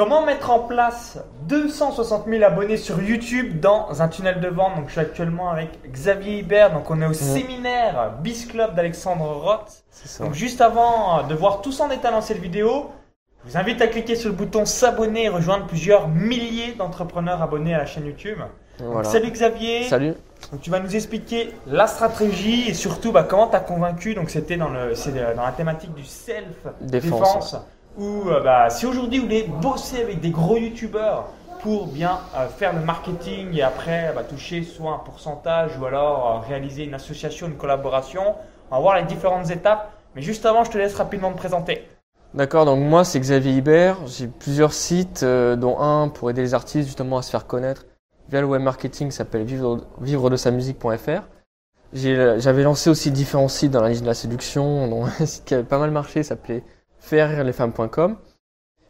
Comment 0.00 0.24
mettre 0.24 0.50
en 0.50 0.60
place 0.60 1.18
260 1.42 2.24
000 2.26 2.42
abonnés 2.42 2.78
sur 2.78 3.02
YouTube 3.02 3.60
dans 3.60 4.00
un 4.00 4.08
tunnel 4.08 4.40
de 4.40 4.48
vente? 4.48 4.76
Donc, 4.76 4.86
je 4.86 4.92
suis 4.92 5.00
actuellement 5.02 5.50
avec 5.50 5.68
Xavier 5.92 6.38
Hibert. 6.38 6.72
Donc, 6.72 6.90
on 6.90 7.02
est 7.02 7.06
au 7.06 7.12
séminaire 7.12 8.14
Biz 8.22 8.46
Club 8.46 8.74
d'Alexandre 8.74 9.26
Roth. 9.26 9.84
Donc, 10.20 10.32
juste 10.32 10.62
avant 10.62 11.24
de 11.24 11.34
voir 11.34 11.60
tout 11.60 11.70
ça 11.70 11.84
en 11.84 11.88
détail 11.88 12.12
dans 12.12 12.22
cette 12.22 12.38
vidéo, 12.38 12.90
je 13.44 13.50
vous 13.50 13.58
invite 13.58 13.82
à 13.82 13.88
cliquer 13.88 14.16
sur 14.16 14.30
le 14.30 14.34
bouton 14.34 14.64
s'abonner 14.64 15.24
et 15.24 15.28
rejoindre 15.28 15.66
plusieurs 15.66 16.08
milliers 16.08 16.72
d'entrepreneurs 16.72 17.42
abonnés 17.42 17.74
à 17.74 17.78
la 17.78 17.84
chaîne 17.84 18.06
YouTube. 18.06 18.38
Donc, 18.78 19.04
salut 19.04 19.30
Xavier. 19.30 19.84
Salut. 19.84 20.14
Donc, 20.50 20.62
tu 20.62 20.70
vas 20.70 20.80
nous 20.80 20.96
expliquer 20.96 21.52
la 21.66 21.86
stratégie 21.86 22.70
et 22.70 22.72
surtout 22.72 23.12
bah, 23.12 23.24
comment 23.24 23.48
tu 23.48 23.56
as 23.56 23.60
convaincu? 23.60 24.14
Donc, 24.14 24.30
c'était 24.30 24.56
dans, 24.56 24.70
le, 24.70 24.94
c'est 24.94 25.12
dans 25.12 25.44
la 25.44 25.52
thématique 25.52 25.92
du 25.92 26.06
self-défense. 26.06 27.52
Ou 27.52 27.79
euh, 28.02 28.40
bah, 28.40 28.70
si 28.70 28.86
aujourd'hui 28.86 29.18
vous 29.18 29.24
voulez 29.24 29.42
bosser 29.60 30.02
avec 30.02 30.20
des 30.20 30.30
gros 30.30 30.56
youtubeurs 30.56 31.28
pour 31.62 31.86
bien 31.86 32.20
euh, 32.36 32.48
faire 32.48 32.72
le 32.72 32.80
marketing 32.80 33.54
et 33.54 33.62
après 33.62 34.12
bah, 34.14 34.24
toucher 34.24 34.62
soit 34.62 34.92
un 34.92 34.98
pourcentage 34.98 35.76
ou 35.78 35.84
alors 35.84 36.42
euh, 36.44 36.48
réaliser 36.48 36.84
une 36.84 36.94
association, 36.94 37.46
une 37.48 37.56
collaboration, 37.56 38.34
on 38.70 38.76
va 38.76 38.80
voir 38.80 38.96
les 38.96 39.04
différentes 39.04 39.50
étapes. 39.50 39.92
Mais 40.16 40.22
juste 40.22 40.46
avant, 40.46 40.64
je 40.64 40.70
te 40.70 40.78
laisse 40.78 40.94
rapidement 40.94 41.30
te 41.32 41.36
présenter. 41.36 41.86
D'accord, 42.32 42.64
donc 42.64 42.80
moi 42.80 43.04
c'est 43.04 43.20
Xavier 43.20 43.52
Hibert, 43.52 44.06
j'ai 44.06 44.28
plusieurs 44.28 44.72
sites, 44.72 45.24
dont 45.24 45.80
un 45.80 46.08
pour 46.08 46.30
aider 46.30 46.42
les 46.42 46.54
artistes 46.54 46.86
justement 46.86 47.18
à 47.18 47.22
se 47.22 47.30
faire 47.30 47.46
connaître 47.46 47.86
via 48.28 48.40
le 48.40 48.46
web 48.46 48.62
marketing 48.62 49.10
s'appelle 49.10 49.44
vivre, 49.44 50.30
de 50.30 50.36
sa 50.36 50.50
musique.fr. 50.52 51.22
J'avais 51.92 52.62
lancé 52.62 52.88
aussi 52.88 53.10
différents 53.10 53.48
sites 53.48 53.72
dans 53.72 53.82
la 53.82 53.88
liste 53.88 54.02
de 54.02 54.06
la 54.06 54.14
séduction, 54.14 54.86
dont 54.86 55.04
un 55.20 55.26
site 55.26 55.44
qui 55.44 55.54
avait 55.54 55.64
pas 55.64 55.78
mal 55.78 55.90
marché 55.90 56.22
s'appelait 56.22 56.62
femmes.com. 57.00 58.16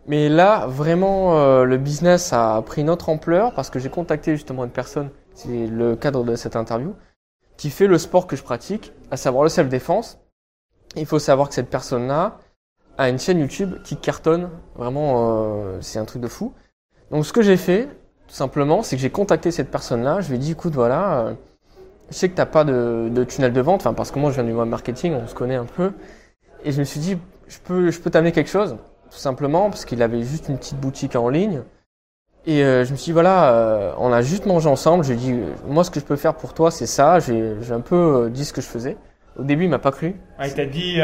Mais 0.07 0.29
là, 0.29 0.67
vraiment, 0.67 1.39
euh, 1.39 1.65
le 1.65 1.77
business 1.77 2.33
a 2.33 2.61
pris 2.63 2.81
une 2.81 2.91
autre 2.91 3.09
ampleur 3.09 3.55
parce 3.55 3.71
que 3.71 3.79
j'ai 3.79 3.91
contacté 3.91 4.33
justement 4.33 4.65
une 4.65 4.71
personne, 4.71 5.11
c'est 5.35 5.67
le 5.67 5.95
cadre 5.95 6.25
de 6.25 6.35
cette 6.37 6.57
interview, 6.57 6.95
qui 7.57 7.71
fait 7.71 7.87
le 7.87 7.99
sport 7.99 8.27
que 8.27 8.37
je 8.37 8.43
pratique, 8.43 8.93
à 9.11 9.17
savoir 9.17 9.45
le 9.45 9.51
self-défense. 9.51 10.19
Il 10.97 11.07
faut 11.07 11.19
savoir 11.19 11.49
que 11.49 11.55
cette 11.55 11.71
personne-là 11.71 12.39
a 12.99 13.09
une 13.09 13.19
chaîne 13.19 13.39
YouTube 13.39 13.77
qui 13.85 13.97
cartonne. 13.97 14.51
Vraiment, 14.75 15.15
euh, 15.65 15.79
c'est 15.81 15.99
un 15.99 16.05
truc 16.05 16.23
de 16.23 16.29
fou. 16.29 16.55
Donc, 17.11 17.25
ce 17.25 17.33
que 17.33 17.43
j'ai 17.43 17.57
fait, 17.57 17.87
tout 18.27 18.35
simplement, 18.35 18.83
c'est 18.83 18.97
que 18.97 19.03
j'ai 19.03 19.11
contacté 19.11 19.51
cette 19.51 19.71
personne-là. 19.71 20.21
Je 20.21 20.29
lui 20.29 20.37
ai 20.37 20.39
dit, 20.39 20.53
écoute, 20.53 20.75
voilà, 20.75 21.21
euh, 21.21 21.35
je 22.11 22.17
sais 22.17 22.29
que 22.29 22.35
t'as 22.35 22.47
pas 22.47 22.65
de, 22.65 23.09
de, 23.13 23.25
tunnel 23.25 23.53
de 23.53 23.61
vente, 23.61 23.83
enfin, 23.83 23.95
parce 23.95 24.11
que 24.11 24.19
moi, 24.19 24.31
je 24.31 24.37
viens 24.37 24.45
du 24.45 24.53
web 24.53 24.69
marketing, 24.69 25.15
on 25.15 25.27
se 25.27 25.35
connaît 25.35 25.57
un 25.57 25.67
peu. 25.67 25.93
Et 26.65 26.73
je 26.73 26.81
me 26.81 26.85
suis 26.85 27.01
dit, 27.01 27.17
je 27.51 27.59
peux, 27.59 27.91
je 27.91 28.01
peux 28.01 28.11
t'amener 28.11 28.33
quelque 28.33 28.49
chose, 28.49 28.77
tout 29.11 29.19
simplement, 29.19 29.69
parce 29.69 29.85
qu'il 29.85 30.03
avait 30.03 30.23
juste 30.23 30.49
une 30.49 30.57
petite 30.57 30.79
boutique 30.79 31.17
en 31.17 31.29
ligne. 31.29 31.63
Et 32.47 32.65
euh, 32.65 32.85
je 32.85 32.93
me 32.93 32.97
suis 32.97 33.07
dit, 33.07 33.13
voilà, 33.13 33.53
euh, 33.53 33.93
on 33.99 34.13
a 34.13 34.23
juste 34.23 34.47
mangé 34.47 34.69
ensemble. 34.69 35.05
J'ai 35.05 35.17
dit, 35.17 35.35
moi, 35.67 35.85
ce 35.85 35.91
que 35.91 36.01
je 36.01 36.05
peux 36.05 36.17
faire 36.17 36.35
pour 36.35 36.55
toi, 36.55 36.71
c'est 36.71 36.87
ça. 36.87 37.19
J'ai 37.19 37.55
un 37.71 37.81
peu 37.81 37.97
euh, 37.97 38.31
dit 38.31 38.45
ce 38.45 38.53
que 38.53 38.61
je 38.61 38.67
faisais. 38.67 38.97
Au 39.37 39.43
début, 39.43 39.65
il 39.65 39.71
m'a 39.71 39.79
pas 39.79 39.91
cru. 39.91 40.15
Ah, 40.39 40.47
il 40.47 40.55
t'a 40.55 40.65
dit. 40.65 41.01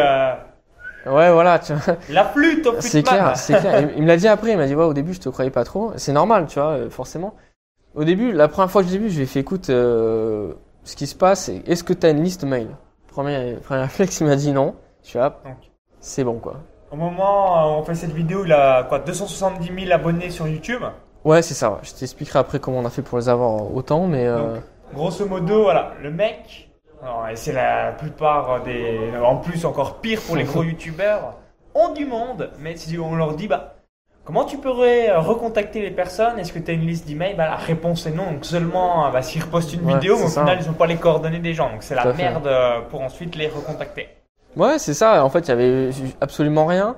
Ouais, 1.06 1.30
voilà. 1.30 1.58
Tu 1.58 1.74
vois. 1.74 1.96
La 2.08 2.24
flûte, 2.24 2.66
au 2.66 2.80
C'est 2.80 3.02
clair, 3.02 3.36
c'est 3.36 3.58
clair. 3.58 3.90
Il, 3.96 4.02
me 4.02 4.08
l'a 4.08 4.16
dit 4.16 4.28
après. 4.28 4.52
Il 4.52 4.56
m'a 4.56 4.66
dit, 4.66 4.74
ouais, 4.74 4.84
au 4.84 4.94
début, 4.94 5.12
je 5.12 5.20
te 5.20 5.28
croyais 5.28 5.50
pas 5.50 5.64
trop. 5.64 5.92
C'est 5.96 6.12
normal, 6.12 6.46
tu 6.46 6.58
vois, 6.58 6.88
forcément. 6.90 7.34
Au 7.94 8.04
début, 8.04 8.32
la 8.32 8.48
première 8.48 8.70
fois 8.70 8.82
que 8.82 8.88
je 8.88 8.94
l'ai 8.94 8.98
vu, 8.98 9.10
je 9.10 9.16
lui 9.16 9.24
ai 9.24 9.26
fait, 9.26 9.40
écoute, 9.40 9.66
ce 9.66 10.96
qui 10.96 11.06
se 11.06 11.14
passe, 11.14 11.50
est-ce 11.66 11.84
que 11.84 11.92
tu 11.92 12.06
as 12.06 12.10
une 12.10 12.22
liste 12.22 12.44
mail? 12.44 12.68
Premier, 13.08 13.56
premier 13.62 13.82
réflexe, 13.82 14.20
il 14.20 14.26
m'a 14.26 14.36
dit 14.36 14.52
non. 14.52 14.74
Suis 15.02 15.18
là 15.18 15.40
c'est 16.06 16.24
bon 16.24 16.38
quoi. 16.38 16.54
Au 16.90 16.96
moment 16.96 17.66
où 17.66 17.80
on 17.80 17.82
fait 17.82 17.96
cette 17.96 18.12
vidéo, 18.12 18.44
il 18.44 18.52
a 18.52 18.84
quoi 18.84 19.00
270 19.00 19.86
000 19.86 19.92
abonnés 19.92 20.30
sur 20.30 20.46
YouTube 20.46 20.82
Ouais, 21.24 21.42
c'est 21.42 21.54
ça. 21.54 21.78
Je 21.82 21.92
t'expliquerai 21.92 22.38
après 22.38 22.60
comment 22.60 22.78
on 22.78 22.84
a 22.84 22.90
fait 22.90 23.02
pour 23.02 23.18
les 23.18 23.28
avoir 23.28 23.74
autant, 23.74 24.06
mais. 24.06 24.24
Euh, 24.26 24.58
grosso 24.94 25.26
modo, 25.26 25.64
voilà, 25.64 25.90
le 26.00 26.12
mec, 26.12 26.70
et 27.30 27.34
c'est 27.36 27.52
la 27.52 27.92
plupart 27.92 28.62
des. 28.62 29.10
En 29.20 29.36
plus, 29.36 29.64
encore 29.64 29.96
pire 29.96 30.20
pour 30.24 30.36
les 30.36 30.44
gros 30.44 30.62
youtubeurs, 30.62 31.34
ont 31.74 31.92
du 31.92 32.06
monde, 32.06 32.50
mais 32.60 32.76
si 32.76 32.96
on 32.98 33.16
leur 33.16 33.34
dit, 33.34 33.48
bah, 33.48 33.74
comment 34.24 34.44
tu 34.44 34.58
pourrais 34.58 35.14
recontacter 35.16 35.82
les 35.82 35.90
personnes? 35.90 36.38
Est-ce 36.38 36.52
que 36.52 36.60
tu 36.60 36.70
as 36.70 36.74
une 36.74 36.86
liste 36.86 37.08
d'emails? 37.08 37.34
Bah, 37.34 37.46
La 37.46 37.56
réponse 37.56 38.06
est 38.06 38.12
non. 38.12 38.30
Donc 38.30 38.44
seulement, 38.44 39.10
bah, 39.10 39.22
s'ils 39.22 39.42
repostent 39.42 39.74
une 39.74 39.86
vidéo, 39.86 40.16
mais 40.16 40.26
au 40.26 40.28
final, 40.28 40.58
ils 40.60 40.68
n'ont 40.68 40.74
pas 40.74 40.86
les 40.86 40.96
coordonnées 40.96 41.40
des 41.40 41.52
gens. 41.54 41.70
Donc 41.70 41.82
c'est 41.82 41.96
la 41.96 42.12
merde 42.12 42.48
pour 42.90 43.00
ensuite 43.00 43.34
les 43.34 43.48
recontacter. 43.48 44.08
Ouais, 44.56 44.78
c'est 44.78 44.94
ça. 44.94 45.24
En 45.24 45.28
fait, 45.30 45.40
il 45.40 45.48
y 45.48 45.52
avait 45.52 45.90
absolument 46.20 46.66
rien. 46.66 46.96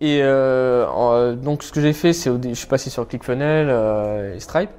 Et 0.00 0.20
euh, 0.22 0.86
euh, 0.86 1.34
donc, 1.34 1.62
ce 1.62 1.72
que 1.72 1.80
j'ai 1.80 1.92
fait, 1.92 2.12
c'est 2.12 2.30
je 2.42 2.54
suis 2.54 2.66
passé 2.66 2.90
sur 2.90 3.06
ClickFunnels 3.06 3.68
euh, 3.70 4.34
et 4.34 4.40
Stripe. 4.40 4.70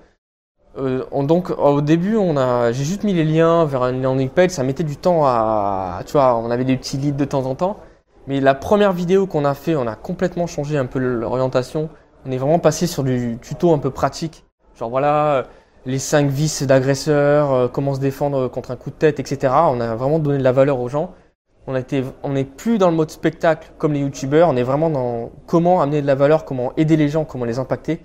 Euh, 0.78 1.03
donc, 1.24 1.50
au 1.52 1.81
début, 1.81 2.18
on 2.18 2.38
a, 2.38 2.72
j'ai 2.72 2.84
juste 2.84 3.03
mis 3.03 3.13
les 3.13 3.24
liens 3.24 3.66
vers 3.66 3.84
un 3.84 3.94
landing 3.94 4.29
page. 4.29 4.52
Ça 4.52 4.63
mettait 4.63 4.84
du 4.84 4.97
temps 4.97 5.25
à, 5.25 6.02
tu 6.06 6.13
vois, 6.13 6.35
on 6.38 6.52
avait 6.52 6.66
des 6.66 6.78
petits 6.78 6.97
leads 6.97 7.18
de 7.18 7.25
temps 7.25 7.46
en 7.46 7.56
temps. 7.56 7.78
Mais 8.28 8.41
la 8.41 8.53
première 8.53 8.94
vidéo 8.94 9.25
qu'on 9.25 9.46
a 9.46 9.53
fait, 9.53 9.75
on 9.75 9.88
a 9.88 9.96
complètement 9.96 10.46
changé 10.47 10.78
un 10.78 10.85
peu 10.85 11.00
l'orientation. 11.00 11.90
On 12.25 12.31
est 12.31 12.38
vraiment 12.38 12.59
passé 12.59 12.85
sur 12.85 13.03
du 13.03 13.38
tuto 13.41 13.74
un 13.74 13.79
peu 13.79 13.91
pratique. 13.91 14.46
Genre 14.78 14.90
voilà, 14.90 15.46
les 15.85 16.00
cinq 16.00 16.28
vices 16.29 16.63
d'agresseurs, 16.63 17.72
comment 17.72 17.96
se 17.96 18.00
défendre 18.00 18.47
contre 18.50 18.72
un 18.72 18.75
coup 18.75 18.91
de 18.91 18.96
tête, 18.96 19.19
etc. 19.19 19.53
On 19.69 19.79
a 19.81 19.96
vraiment 19.96 20.19
donné 20.19 20.38
de 20.38 20.44
la 20.44 20.52
valeur 20.52 20.79
aux 20.79 20.90
gens. 20.90 21.13
On 21.68 21.75
était, 21.75 22.03
on 22.24 22.30
n'est 22.30 22.46
plus 22.46 22.78
dans 22.78 22.90
le 22.90 22.96
mode 22.96 23.12
spectacle 23.12 23.72
comme 23.78 23.94
les 23.94 24.00
youtubeurs. 24.00 24.50
On 24.50 24.56
est 24.56 24.64
vraiment 24.64 24.90
dans 24.90 25.31
comment 25.46 25.81
amener 25.81 26.02
de 26.02 26.08
la 26.08 26.16
valeur, 26.16 26.46
comment 26.46 26.74
aider 26.78 26.97
les 26.97 27.09
gens, 27.09 27.25
comment 27.25 27.46
les 27.46 27.59
impacter. 27.59 28.02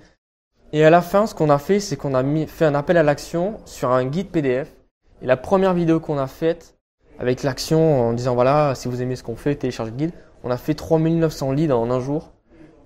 Et 0.71 0.83
à 0.83 0.89
la 0.89 1.01
fin, 1.01 1.25
ce 1.25 1.33
qu'on 1.33 1.49
a 1.49 1.57
fait, 1.57 1.79
c'est 1.79 1.95
qu'on 1.95 2.13
a 2.13 2.21
mis, 2.21 2.47
fait 2.47 2.65
un 2.65 2.75
appel 2.75 2.97
à 2.97 3.03
l'action 3.03 3.57
sur 3.65 3.91
un 3.91 4.05
guide 4.05 4.29
PDF. 4.29 4.75
Et 5.21 5.25
la 5.25 5.37
première 5.37 5.73
vidéo 5.73 5.99
qu'on 5.99 6.17
a 6.17 6.27
faite 6.27 6.75
avec 7.19 7.43
l'action 7.43 8.09
en 8.09 8.13
disant 8.13 8.35
voilà, 8.35 8.75
si 8.75 8.87
vous 8.87 9.01
aimez 9.01 9.15
ce 9.15 9.23
qu'on 9.23 9.35
fait, 9.35 9.55
téléchargez 9.55 9.91
le 9.91 9.97
guide. 9.97 10.11
On 10.43 10.51
a 10.51 10.57
fait 10.57 10.73
3900 10.73 11.53
leads 11.53 11.73
en 11.73 11.89
un 11.89 11.99
jour. 11.99 12.31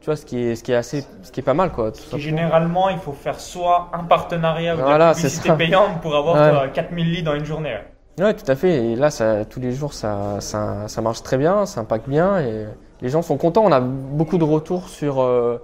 Tu 0.02 0.06
vois, 0.06 0.16
ce 0.16 0.26
qui 0.26 0.40
est, 0.40 0.56
ce 0.56 0.64
qui 0.64 0.72
est 0.72 0.76
assez, 0.76 1.04
ce 1.24 1.32
qui 1.32 1.42
est 1.42 1.44
pas 1.44 1.54
mal, 1.54 1.72
quoi. 1.72 1.92
généralement, 2.16 2.88
il 2.88 3.00
faut 3.00 3.12
faire 3.12 3.38
soit 3.38 3.90
un 3.92 4.06
partenariat 4.06 4.76
ou 4.76 4.80
voilà, 4.80 5.10
une 5.10 5.16
publicité 5.16 5.52
payante 5.52 6.00
pour 6.02 6.16
avoir 6.16 6.72
4000 6.72 7.12
leads 7.12 7.30
en 7.30 7.36
une 7.36 7.44
journée. 7.44 7.78
Ouais, 8.20 8.34
tout 8.34 8.50
à 8.52 8.56
fait. 8.56 8.86
Et 8.86 8.96
là, 8.96 9.10
ça, 9.12 9.46
tous 9.46 9.62
les 9.62 9.72
jours, 9.72 9.94
ça, 9.94 10.42
ça, 10.42 10.88
ça, 10.88 11.02
marche 11.02 11.24
très 11.24 11.38
bien, 11.38 11.66
ça 11.66 11.82
impacte 11.82 12.10
bien 12.10 12.40
et 12.40 12.68
les 13.02 13.10
gens 13.10 13.22
sont 13.22 13.38
contents. 13.38 13.64
On 13.64 13.72
a 13.72 13.80
beaucoup 13.80 14.38
de 14.38 14.44
retours 14.44 14.90
sur, 14.90 15.22
euh, 15.22 15.62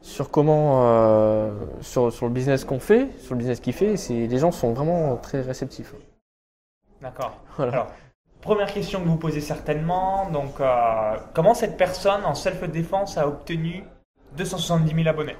sur 0.00 0.30
comment, 0.30 0.86
euh, 0.86 1.50
sur, 1.82 2.10
sur 2.10 2.26
le 2.26 2.32
business 2.32 2.64
qu'on 2.64 2.80
fait, 2.80 3.10
sur 3.18 3.34
le 3.34 3.38
business 3.38 3.60
qu'il 3.60 3.74
fait. 3.74 3.98
C'est, 3.98 4.26
les 4.26 4.38
gens 4.38 4.52
sont 4.52 4.72
vraiment 4.72 5.16
très 5.16 5.42
réceptifs. 5.42 5.94
D'accord. 7.02 7.36
Alors, 7.58 7.88
première 8.40 8.72
question 8.72 9.02
que 9.02 9.08
vous 9.08 9.18
posez 9.18 9.42
certainement. 9.42 10.30
Donc, 10.30 10.60
euh, 10.60 11.16
comment 11.34 11.52
cette 11.52 11.76
personne 11.76 12.24
en 12.24 12.34
self-défense 12.34 13.18
a 13.18 13.28
obtenu 13.28 13.84
270 14.38 14.94
000 14.94 15.08
abonnés? 15.08 15.36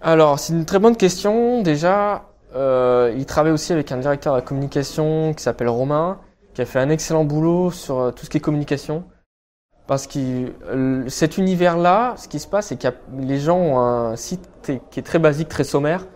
Alors, 0.00 0.38
c'est 0.38 0.54
une 0.54 0.64
très 0.64 0.78
bonne 0.78 0.96
question. 0.96 1.60
Déjà, 1.60 2.29
euh, 2.54 3.12
il 3.16 3.26
travaille 3.26 3.52
aussi 3.52 3.72
avec 3.72 3.92
un 3.92 3.98
directeur 3.98 4.34
de 4.34 4.38
la 4.38 4.42
communication 4.42 5.34
qui 5.34 5.42
s'appelle 5.42 5.68
Romain, 5.68 6.18
qui 6.54 6.62
a 6.62 6.64
fait 6.64 6.80
un 6.80 6.90
excellent 6.90 7.24
boulot 7.24 7.70
sur 7.70 7.98
euh, 7.98 8.10
tout 8.10 8.24
ce 8.24 8.30
qui 8.30 8.38
est 8.38 8.40
communication. 8.40 9.04
Parce 9.86 10.06
que 10.06 10.52
euh, 10.68 11.08
cet 11.08 11.38
univers-là, 11.38 12.14
ce 12.16 12.28
qui 12.28 12.38
se 12.38 12.46
passe, 12.46 12.68
c'est 12.68 12.80
que 12.80 12.88
les 13.18 13.38
gens 13.38 13.56
ont 13.56 13.78
un 13.78 14.16
site 14.16 14.48
qui 14.62 15.00
est 15.00 15.02
très 15.02 15.18
basique, 15.18 15.48
très 15.48 15.64
sommaire. 15.64 16.06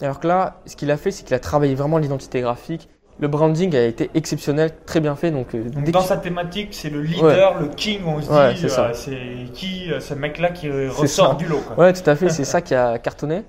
Alors 0.00 0.20
que 0.20 0.28
là, 0.28 0.60
ce 0.66 0.76
qu'il 0.76 0.90
a 0.90 0.96
fait, 0.96 1.10
c'est 1.10 1.24
qu'il 1.24 1.34
a 1.34 1.38
travaillé 1.38 1.74
vraiment 1.74 1.98
l'identité 1.98 2.40
graphique. 2.40 2.88
Le 3.18 3.28
branding 3.28 3.74
a 3.74 3.82
été 3.82 4.10
exceptionnel, 4.14 4.72
très 4.84 5.00
bien 5.00 5.16
fait. 5.16 5.30
Donc, 5.30 5.56
dans 5.90 6.02
sa 6.02 6.18
thématique, 6.18 6.74
c'est 6.74 6.90
le 6.90 7.00
leader, 7.00 7.58
le 7.58 7.68
king, 7.68 8.02
on 8.06 8.20
se 8.20 8.54
dit, 8.54 8.68
c'est 8.92 9.52
qui 9.54 9.90
ce 9.98 10.12
mec-là 10.12 10.50
qui 10.50 10.68
ressort 10.70 11.36
du 11.36 11.46
lot. 11.46 11.62
Quoi. 11.66 11.86
Ouais, 11.86 11.92
tout 11.94 12.08
à 12.08 12.14
fait, 12.14 12.28
c'est 12.28 12.44
ça 12.44 12.60
qui 12.60 12.74
a 12.74 12.98
cartonné. 12.98 13.44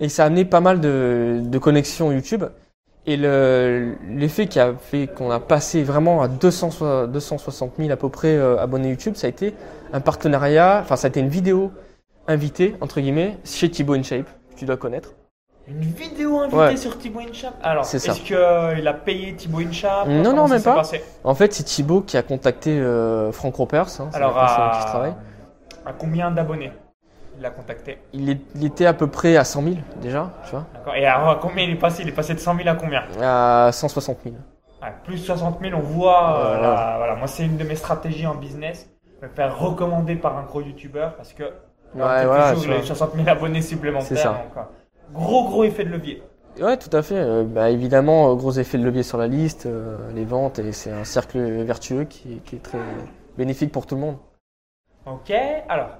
Et 0.00 0.08
ça 0.08 0.24
a 0.24 0.26
amené 0.26 0.44
pas 0.44 0.60
mal 0.60 0.80
de, 0.80 1.40
de 1.44 1.58
connexions 1.58 2.12
YouTube. 2.12 2.44
Et 3.06 3.16
l'effet 3.16 4.48
qui 4.48 4.60
a 4.60 4.74
fait 4.74 5.06
qu'on 5.06 5.30
a 5.30 5.40
passé 5.40 5.82
vraiment 5.82 6.20
à 6.20 6.28
200, 6.28 7.06
260 7.06 7.72
000 7.78 7.90
à 7.90 7.96
peu 7.96 8.10
près 8.10 8.36
euh, 8.36 8.58
abonnés 8.58 8.90
YouTube, 8.90 9.14
ça 9.16 9.28
a 9.28 9.30
été 9.30 9.54
un 9.94 10.00
partenariat, 10.00 10.80
enfin 10.82 10.96
ça 10.96 11.06
a 11.06 11.08
été 11.08 11.20
une 11.20 11.30
vidéo 11.30 11.72
invitée, 12.26 12.76
entre 12.82 13.00
guillemets, 13.00 13.38
chez 13.44 13.70
Thibaut 13.70 13.94
InShape, 13.94 14.26
que 14.50 14.58
tu 14.58 14.66
dois 14.66 14.76
connaître. 14.76 15.14
Une 15.66 15.80
vidéo 15.80 16.38
invitée 16.40 16.76
sur 16.76 16.98
Thibaut 16.98 17.20
InShape? 17.20 17.54
Alors, 17.62 17.84
est-ce 17.84 18.20
qu'il 18.20 18.36
euh, 18.36 18.86
a 18.86 18.92
payé 18.92 19.34
Thibaut 19.34 19.60
InShape? 19.60 20.06
Non, 20.08 20.34
non, 20.34 20.46
même 20.46 20.62
pas. 20.62 20.82
En 21.24 21.34
fait, 21.34 21.54
c'est 21.54 21.62
Thibaut 21.64 22.02
qui 22.02 22.18
a 22.18 22.22
contacté 22.22 22.78
euh, 22.78 23.32
Franck 23.32 23.56
Ropers. 23.56 24.00
Hein, 24.00 24.10
Alors, 24.12 24.36
à... 24.36 25.14
à 25.86 25.92
combien 25.94 26.30
d'abonnés? 26.30 26.72
L'a 27.40 27.50
contacté 27.50 27.98
il, 28.12 28.30
était 28.64 28.86
à 28.86 28.94
peu 28.94 29.06
près 29.06 29.36
à 29.36 29.44
100 29.44 29.62
000 29.62 29.76
déjà, 30.00 30.30
tu 30.44 30.50
vois. 30.50 30.66
D'accord. 30.74 30.94
Et 30.94 31.06
à 31.06 31.38
combien 31.40 31.64
il 31.64 31.70
est 31.70 31.76
passé? 31.76 32.02
Il 32.02 32.08
est 32.08 32.12
passé 32.12 32.34
de 32.34 32.40
100 32.40 32.56
000 32.56 32.68
à 32.68 32.74
combien? 32.74 33.02
À 33.20 33.70
160 33.72 34.18
000. 34.24 34.34
plus 35.04 35.18
60 35.18 35.60
000, 35.60 35.74
on 35.76 35.80
voit. 35.80 36.40
Euh, 36.40 36.58
voilà, 36.58 37.14
moi, 37.16 37.26
c'est 37.26 37.44
une 37.44 37.56
de 37.56 37.64
mes 37.64 37.76
stratégies 37.76 38.26
en 38.26 38.34
business, 38.34 38.90
me 39.22 39.28
faire 39.28 39.58
recommander 39.58 40.16
par 40.16 40.36
un 40.36 40.42
gros 40.42 40.60
YouTuber 40.60 41.08
parce 41.16 41.32
que 41.32 41.44
Ouais, 41.94 42.26
voilà, 42.26 42.54
les 42.54 42.82
60 42.82 43.14
000 43.14 43.28
abonnés 43.28 43.62
supplémentaires. 43.62 44.08
C'est 44.08 44.16
ça. 44.16 44.44
Euh, 44.56 44.62
gros, 45.12 45.44
gros 45.48 45.64
effet 45.64 45.84
de 45.84 45.90
levier. 45.90 46.22
Ouais, 46.60 46.76
tout 46.76 46.94
à 46.94 47.02
fait. 47.02 47.16
Euh, 47.16 47.44
bah, 47.44 47.70
évidemment, 47.70 48.34
gros 48.34 48.52
effet 48.52 48.78
de 48.78 48.84
levier 48.84 49.02
sur 49.02 49.16
la 49.16 49.26
liste, 49.26 49.66
euh, 49.66 49.96
les 50.14 50.24
ventes, 50.24 50.58
et 50.58 50.72
c'est 50.72 50.90
un 50.90 51.04
cercle 51.04 51.38
vertueux 51.38 52.04
qui, 52.04 52.40
qui, 52.44 52.56
est 52.56 52.62
très 52.62 52.78
bénéfique 53.36 53.72
pour 53.72 53.86
tout 53.86 53.94
le 53.94 54.02
monde. 54.02 54.16
Ok, 55.06 55.32
alors, 55.68 55.90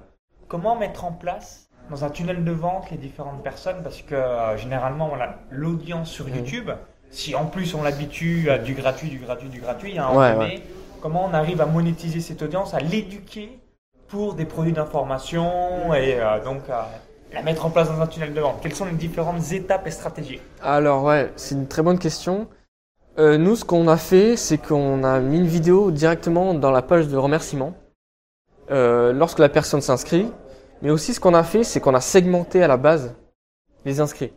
comment 0.49 0.75
mettre 0.75 1.05
en 1.05 1.13
place 1.13 1.69
dans 1.89 2.03
un 2.03 2.09
tunnel 2.09 2.43
de 2.43 2.51
vente 2.51 2.91
les 2.91 2.97
différentes 2.97 3.41
personnes? 3.41 3.77
Parce 3.81 4.01
que 4.01 4.15
généralement, 4.57 5.07
voilà, 5.07 5.37
l'audience 5.49 6.09
sur 6.09 6.27
mmh. 6.27 6.35
YouTube, 6.35 6.69
si 7.09 7.35
en 7.35 7.45
plus 7.45 7.73
on 7.75 7.83
l'habitue 7.83 8.49
à 8.49 8.57
du 8.57 8.73
gratuit, 8.73 9.07
du 9.07 9.19
gratuit, 9.19 9.47
du 9.47 9.61
gratuit, 9.61 9.91
il 9.91 9.95
y 9.95 9.99
a 9.99 10.07
un 10.07 10.37
ouais, 10.37 10.61
comment 11.01 11.25
on 11.25 11.33
arrive 11.33 11.61
à 11.61 11.65
monétiser 11.65 12.19
cette 12.19 12.41
audience, 12.41 12.73
à 12.73 12.79
l'éduquer 12.79 13.57
pour 14.09 14.33
des 14.33 14.45
produits 14.45 14.73
d'information 14.73 15.93
et 15.93 16.19
euh, 16.19 16.43
donc 16.43 16.63
la 17.31 17.41
mettre 17.43 17.65
en 17.65 17.69
place 17.69 17.87
dans 17.87 18.01
un 18.01 18.07
tunnel 18.07 18.33
de 18.33 18.41
vente? 18.41 18.57
Quelles 18.61 18.75
sont 18.75 18.85
les 18.85 18.93
différentes 18.93 19.51
étapes 19.51 19.87
et 19.87 19.91
stratégies? 19.91 20.41
Alors 20.61 21.03
ouais, 21.03 21.31
c'est 21.35 21.55
une 21.55 21.67
très 21.67 21.83
bonne 21.83 21.99
question. 21.99 22.47
Euh, 23.17 23.37
nous, 23.37 23.55
ce 23.55 23.65
qu'on 23.65 23.87
a 23.87 23.97
fait, 23.97 24.35
c'est 24.35 24.57
qu'on 24.57 25.03
a 25.03 25.19
mis 25.19 25.37
une 25.37 25.47
vidéo 25.47 25.91
directement 25.91 26.53
dans 26.53 26.71
la 26.71 26.81
page 26.81 27.07
de 27.07 27.17
remerciement 27.17 27.73
euh, 28.71 29.13
lorsque 29.13 29.39
la 29.39 29.49
personne 29.49 29.81
s'inscrit. 29.81 30.31
Mais 30.81 30.89
aussi, 30.89 31.13
ce 31.13 31.19
qu'on 31.19 31.33
a 31.33 31.43
fait, 31.43 31.63
c'est 31.63 31.79
qu'on 31.79 31.93
a 31.93 32.01
segmenté 32.01 32.63
à 32.63 32.67
la 32.67 32.77
base 32.77 33.15
les 33.85 33.99
inscrits. 33.99 34.31